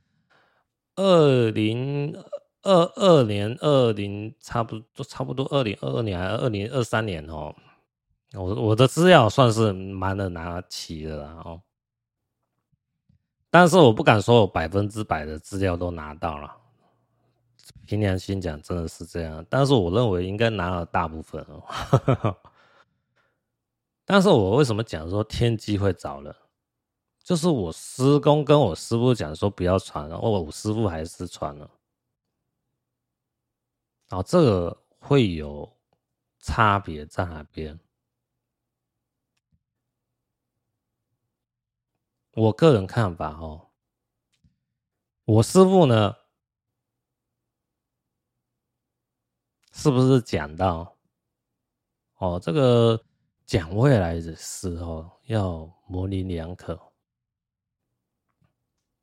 [0.95, 2.15] 二零。
[2.67, 7.55] 二二年二零差不多差不多二零二二年还是二零二三年哦，
[8.33, 11.61] 我我的资料算是蛮能拿齐的了哦，
[13.51, 16.57] 但是我不敢说我百分之百的资料都拿到了，
[17.85, 22.35] 凭良心讲真的是这样，但是我认为应该拿了大部分哦，
[24.03, 26.35] 但是我为什么讲说天机会找人，
[27.23, 31.69] 就是我师公跟我师傅讲说不要传了，我我师傅还是传了。
[34.09, 35.71] 哦，这个会有
[36.39, 37.79] 差别在哪边？
[42.33, 43.69] 我个人看法哦，
[45.23, 46.15] 我师傅呢，
[49.75, 50.97] 是不是讲到
[52.15, 52.99] 哦，这个
[53.45, 56.79] 讲未来的时候要模棱两可？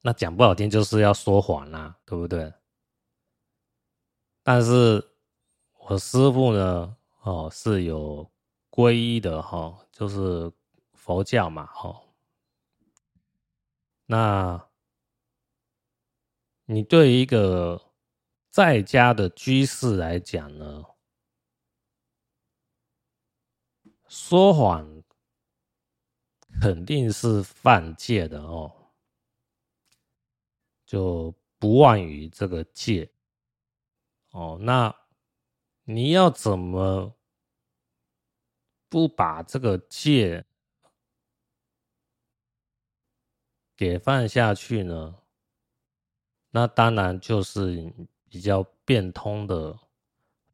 [0.00, 2.52] 那讲不好听就是要说谎啦，对不对？
[4.42, 5.06] 但是
[5.78, 8.28] 我师傅呢，哦，是有
[8.70, 10.50] 皈依的哈、哦，就是
[10.94, 12.00] 佛教嘛，哦。
[14.06, 14.68] 那，
[16.64, 17.80] 你对于一个
[18.53, 20.84] 在家的居士来讲呢，
[24.07, 25.03] 说谎
[26.61, 28.92] 肯定是犯戒的哦，
[30.84, 33.11] 就不忘于这个戒
[34.32, 34.59] 哦。
[34.61, 34.94] 那
[35.84, 37.16] 你要怎么
[38.90, 40.44] 不把这个戒？
[43.74, 45.22] 给放下去呢，
[46.50, 47.90] 那当然就是
[48.32, 49.78] 比较变通的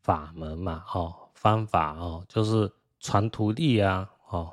[0.02, 2.68] 法门嘛，哦，方法哦，就是
[2.98, 4.52] 传徒弟啊，哦，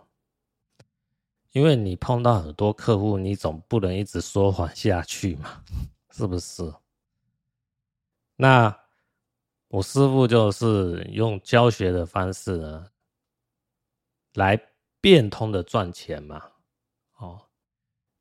[1.52, 5.64] 因为你碰到很多客户，你总不能一直说谎下去嘛，
[6.12, 6.72] 是不是？
[8.36, 8.80] 那
[9.70, 12.92] 我师傅就是用教学的方式呢，
[14.36, 14.56] 来
[15.02, 16.52] 变通的赚钱嘛，
[17.18, 17.42] 哦。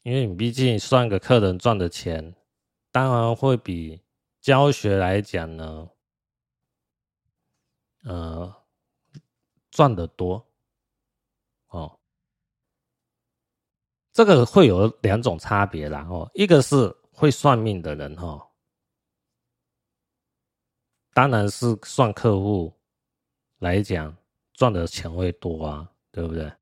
[0.03, 2.35] 因为你毕竟算个客人赚的钱，
[2.91, 4.01] 当然会比
[4.45, 5.89] 教学来讲呢，
[8.03, 8.55] 呃，
[9.71, 10.47] 赚得多
[11.69, 11.99] 哦。
[14.13, 18.47] 这个会有两种差别啦哦，一个是会算命的人哈，
[21.15, 22.71] 当然是算客户
[23.61, 24.15] 来讲
[24.53, 26.53] 赚的钱会多啊，对不对？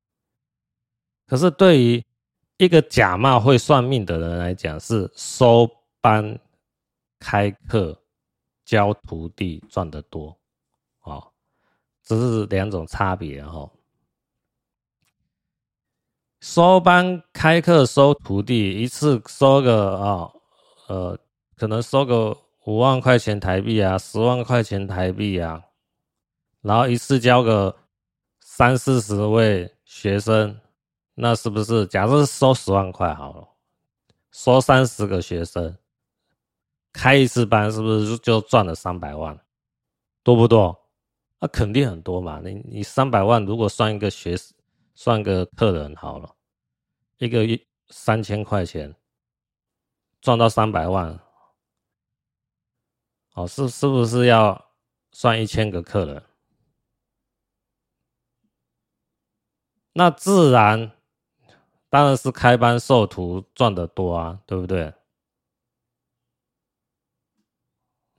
[1.27, 2.05] 可是对于
[2.59, 5.69] 一个假冒会算命的人来讲，是收
[6.01, 6.39] 班、
[7.23, 7.97] 开课、
[8.65, 10.37] 教徒弟赚得多，
[11.03, 11.33] 哦，
[12.03, 13.71] 这是两种差别哦。
[16.41, 20.43] 收班、开课、收徒弟，一次收个啊、哦，
[20.89, 21.19] 呃，
[21.57, 25.63] 可能收个五万块钱台币啊，十万块钱台币啊，
[26.61, 27.77] 然后一次教个
[28.41, 30.59] 三四十位学生。
[31.15, 31.87] 那是不是？
[31.87, 33.49] 假设收十万块好了，
[34.33, 35.77] 收三十个学生，
[36.93, 39.39] 开一次班，是不是就赚了三百万？
[40.23, 40.79] 多不多？
[41.41, 42.41] 那、肯定很多嘛。
[42.45, 44.37] 你你三百万，如果算一个学，
[44.95, 46.35] 算个客人好了，
[47.19, 48.95] 一个月三千块钱，
[50.21, 51.19] 赚到三百万，
[53.35, 54.71] 哦，是是不是要
[55.13, 56.23] 算一千个客人？
[59.93, 60.93] 那自然。
[61.91, 64.95] 当然是开班授徒赚得多啊，对不对？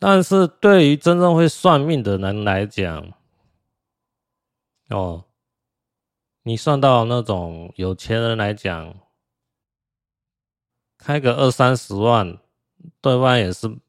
[0.06, 3.14] 但是对于真正会算命的人来讲，
[4.90, 5.24] 哦，
[6.42, 8.96] 你算到那种有钱人来讲，
[10.98, 12.38] 开个二三十万，
[13.00, 13.80] 对方也是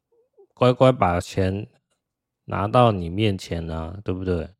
[0.54, 1.66] 乖乖把钱
[2.44, 4.54] 拿到你面前啊，对不对？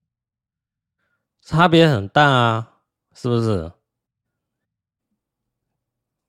[1.41, 2.81] 差别很大啊，
[3.15, 3.71] 是不是？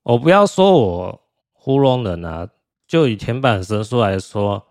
[0.03, 2.47] 我不要说我糊弄人啊，
[2.85, 4.68] 就以铁板神术来说，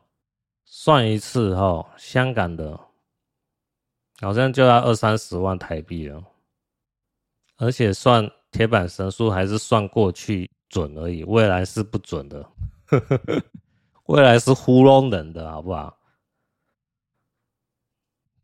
[0.84, 2.78] 算一次哈，香港的，
[4.20, 6.22] 好像就要二三十万台币了，
[7.56, 12.46] 而且算铁板神速还是算过去准而已，未来是不准的，
[14.08, 15.96] 未来是糊弄人的，好不好？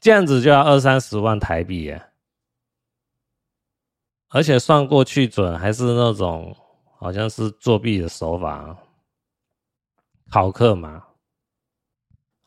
[0.01, 2.03] 这样子就要二三十万台币耶，
[4.29, 6.57] 而且算过去准还是那种。
[6.97, 8.77] 好像是作弊的手法，
[10.31, 11.03] 考课嘛，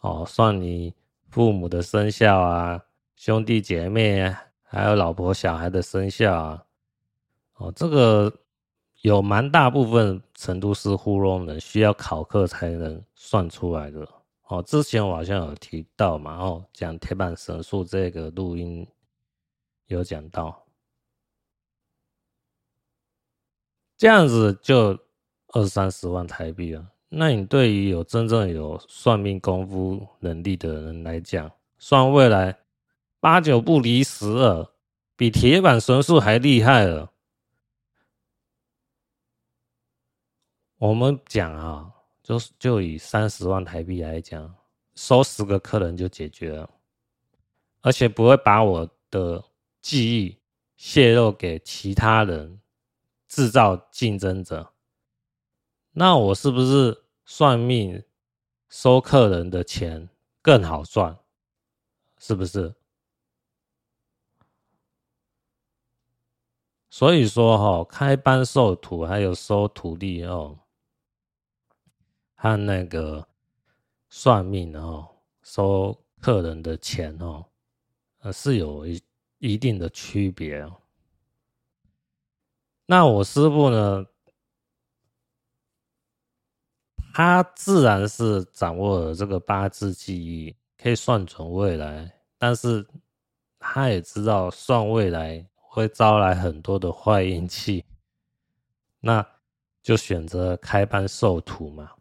[0.04, 0.94] 哦，算你
[1.30, 2.84] 父母的生肖啊，
[3.16, 6.66] 兄弟姐妹啊，还有老婆小孩的生肖啊，
[7.56, 8.42] 哦，这个
[9.02, 14.06] 有蛮大部分程度是糊弄人，需要考课才能算出来的。
[14.48, 18.86] 哦，之前我好像有提到嘛，哦，讲铁板神术这个录音
[19.86, 20.66] 有讲到。
[23.96, 25.00] 这样子就
[25.54, 26.93] 二三十万台币了。
[27.16, 32.58] 那你对于有真正有算命功夫能力的人来讲，算未来
[33.20, 34.74] 八九不离十了，
[35.16, 37.12] 比铁板神术还厉害了。
[40.78, 41.92] 我们讲啊，
[42.24, 44.56] 就是就以三十万台币来讲，
[44.96, 46.70] 收十个客人就解决了，
[47.82, 49.44] 而且不会把我的
[49.82, 50.40] 记忆
[50.76, 52.60] 泄露给其他人。
[53.26, 54.74] 制造竞争者，
[55.94, 58.04] 那我是不是算命
[58.70, 60.10] 收客人的钱
[60.42, 61.18] 更好赚？
[62.18, 62.74] 是不是？
[66.90, 70.60] 所以说哈，开班授徒还有收徒弟哦，
[72.36, 73.28] 和那个
[74.10, 77.46] 算命哦，收客人的钱哦，
[78.20, 79.02] 呃，是有一
[79.40, 80.82] 一定的区别哦。
[82.86, 84.06] 那我师傅呢？
[87.14, 92.84] 他自然是掌握了这个八字记忆，可以算准未来，但是
[93.60, 97.86] 他也知道算未来会招来很多的坏运气，
[99.00, 99.24] 那
[99.84, 101.92] 就选择开班授徒嘛。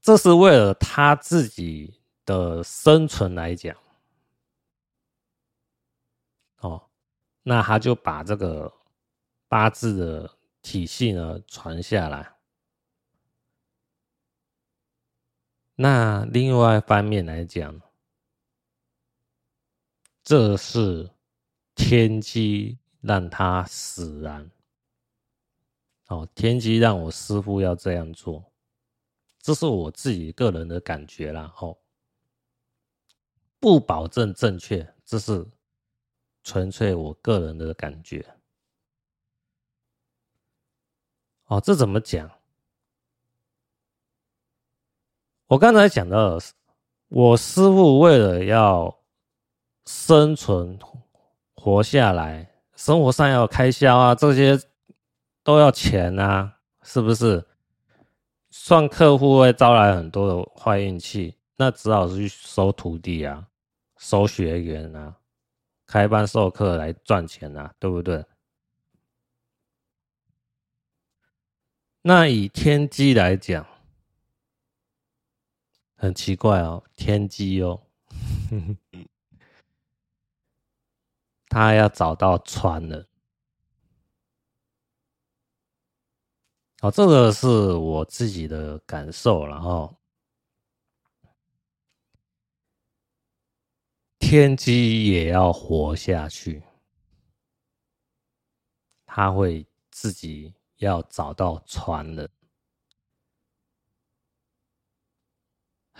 [0.00, 3.76] 这是为了他自己的生存来讲，
[6.60, 6.88] 哦，
[7.42, 8.72] 那他就把这个
[9.46, 10.30] 八字的
[10.62, 12.39] 体系呢传下来。
[15.82, 17.80] 那另外一方面来讲，
[20.22, 21.10] 这是
[21.74, 24.50] 天机让他使然。
[26.08, 28.52] 哦，天机让我师傅要这样做，
[29.38, 31.50] 这是我自己个人的感觉啦。
[31.60, 31.78] 哦，
[33.58, 35.48] 不保证正确，这是
[36.42, 38.34] 纯粹我个人的感觉。
[41.46, 42.30] 哦，这怎么讲？
[45.50, 46.38] 我刚才讲到，
[47.08, 49.00] 我师傅为了要
[49.84, 50.78] 生存、
[51.56, 54.56] 活下来，生活上要开销啊，这些
[55.42, 57.44] 都要钱啊，是不是？
[58.50, 63.48] 算客户会招来很多的坏运气，那只好是去收徒弟啊，
[63.96, 65.16] 收学员啊，
[65.84, 68.24] 开班授课来赚钱啊，对不对？
[72.02, 73.66] 那以天机来讲。
[76.00, 77.78] 很奇怪哦，天机哦，
[81.46, 83.06] 他要找到船了。
[86.80, 89.94] 哦，这个是我自己的感受，然后
[94.18, 96.62] 天机也要活下去，
[99.04, 102.26] 他会自己要找到船了。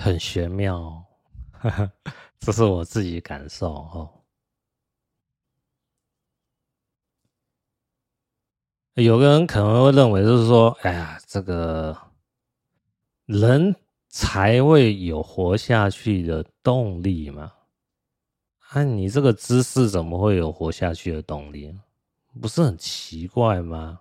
[0.03, 1.05] 很玄妙哦，
[2.41, 4.11] 这是我自己感受哦。
[8.95, 11.95] 有个人可能会认为，就是说，哎呀，这个
[13.27, 13.77] 人
[14.09, 17.53] 才会有活下去的动力嘛？
[18.71, 21.79] 啊，你这个知识怎么会有活下去的动力？
[22.41, 24.01] 不是很奇怪吗？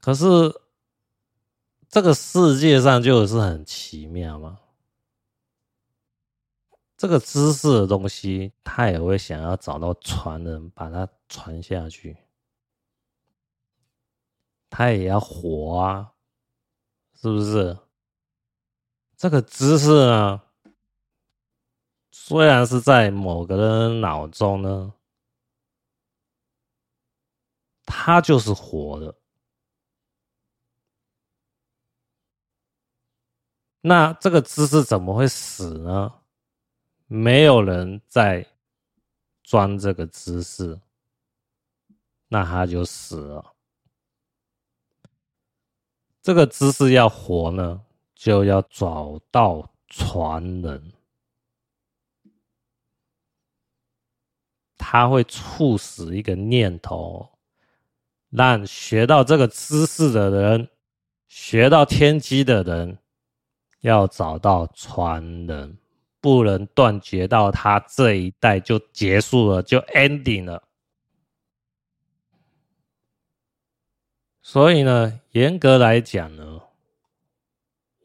[0.00, 0.26] 可是。
[1.90, 4.60] 这个世界上就是很奇妙嘛，
[6.96, 12.16] 这个知识的东西，他也会想要找到传人，把它传下去，
[14.70, 16.12] 他也要活啊，
[17.20, 17.76] 是不是？
[19.16, 20.42] 这个知识呢，
[22.12, 24.94] 虽然是在某个人脑中呢，
[27.84, 29.19] 他就是活的。
[33.82, 36.14] 那这个知识怎么会死呢？
[37.06, 38.46] 没有人在
[39.42, 40.78] 装这个知识，
[42.28, 43.52] 那他就死了。
[46.22, 47.82] 这个知识要活呢，
[48.14, 50.92] 就要找到传人，
[54.76, 57.28] 他会促使一个念头，
[58.28, 60.68] 让学到这个知识的人，
[61.26, 62.98] 学到天机的人。
[63.80, 65.78] 要找到传人，
[66.20, 70.62] 不能断绝到他这一代就结束了，就 ending 了。
[74.42, 76.60] 所以呢，严格来讲呢，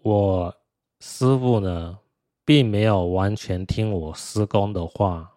[0.01, 0.55] 我
[0.99, 1.99] 师傅呢，
[2.45, 5.31] 并没有完全听我师公的话，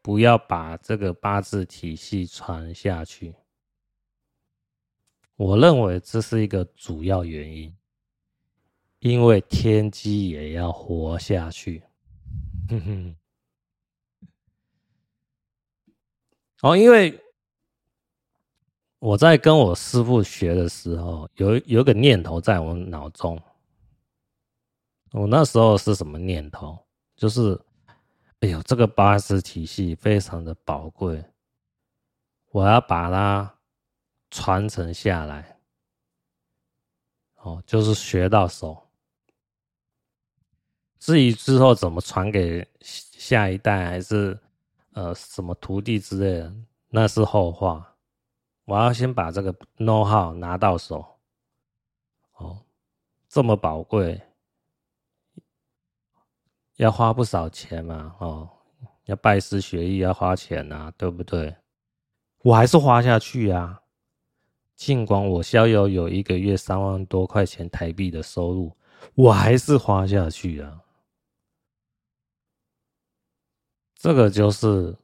[0.00, 3.34] 不要把这个八字体系传下去。
[5.36, 7.77] 我认为这是一个主要原因。
[9.00, 11.82] 因为天机也要活下去，
[12.68, 13.16] 哼哼。
[16.62, 17.16] 哦，因为
[18.98, 23.40] 我在跟我师父学的时候，有有个念头在我脑中。
[25.12, 26.76] 我那时候是什么念头？
[27.14, 27.58] 就是，
[28.40, 31.24] 哎呦，这个八字体系非常的宝贵，
[32.50, 33.58] 我要把它
[34.30, 35.60] 传承下来，
[37.36, 38.87] 哦，就是学到手。
[40.98, 44.38] 至于之后怎么传给下一代，还是
[44.92, 46.52] 呃什么徒弟之类的，
[46.90, 47.94] 那是后话。
[48.64, 51.04] 我要先把这个 know how 拿到手，
[52.36, 52.58] 哦，
[53.26, 54.20] 这么宝贵，
[56.76, 58.48] 要花不少钱嘛，哦，
[59.06, 61.56] 要拜师学艺要花钱呐，对不对？
[62.42, 63.80] 我还是花下去啊，
[64.76, 68.76] 尽管我逍遥有一个月三万多块钱台币的收入，
[69.14, 70.82] 我还是花下去啊。
[73.98, 74.96] 这个就是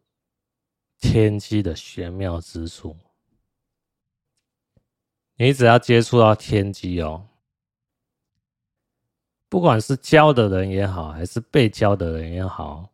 [0.99, 2.97] 天机的玄妙之处。
[5.35, 7.29] 你只要接触到天机哦，
[9.49, 12.89] 不管是教的人也好，还是被教的人也好，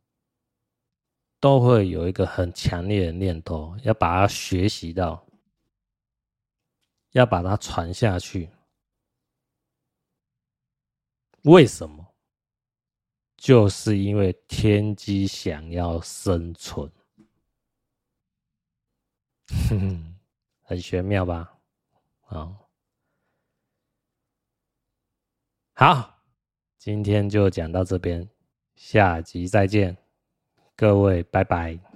[1.39, 5.23] 都会有一个很强烈的念头，要把它学习到，
[7.11, 8.49] 要把它传下去。
[11.43, 12.00] 为什么？
[13.41, 16.93] 就是因为天机想要生存，
[19.67, 20.15] 哼哼，
[20.61, 21.59] 很玄妙吧？
[22.21, 22.71] 好，
[25.73, 26.23] 好，
[26.77, 28.29] 今天就讲到这边，
[28.75, 29.97] 下集再见，
[30.77, 31.90] 各位，拜拜。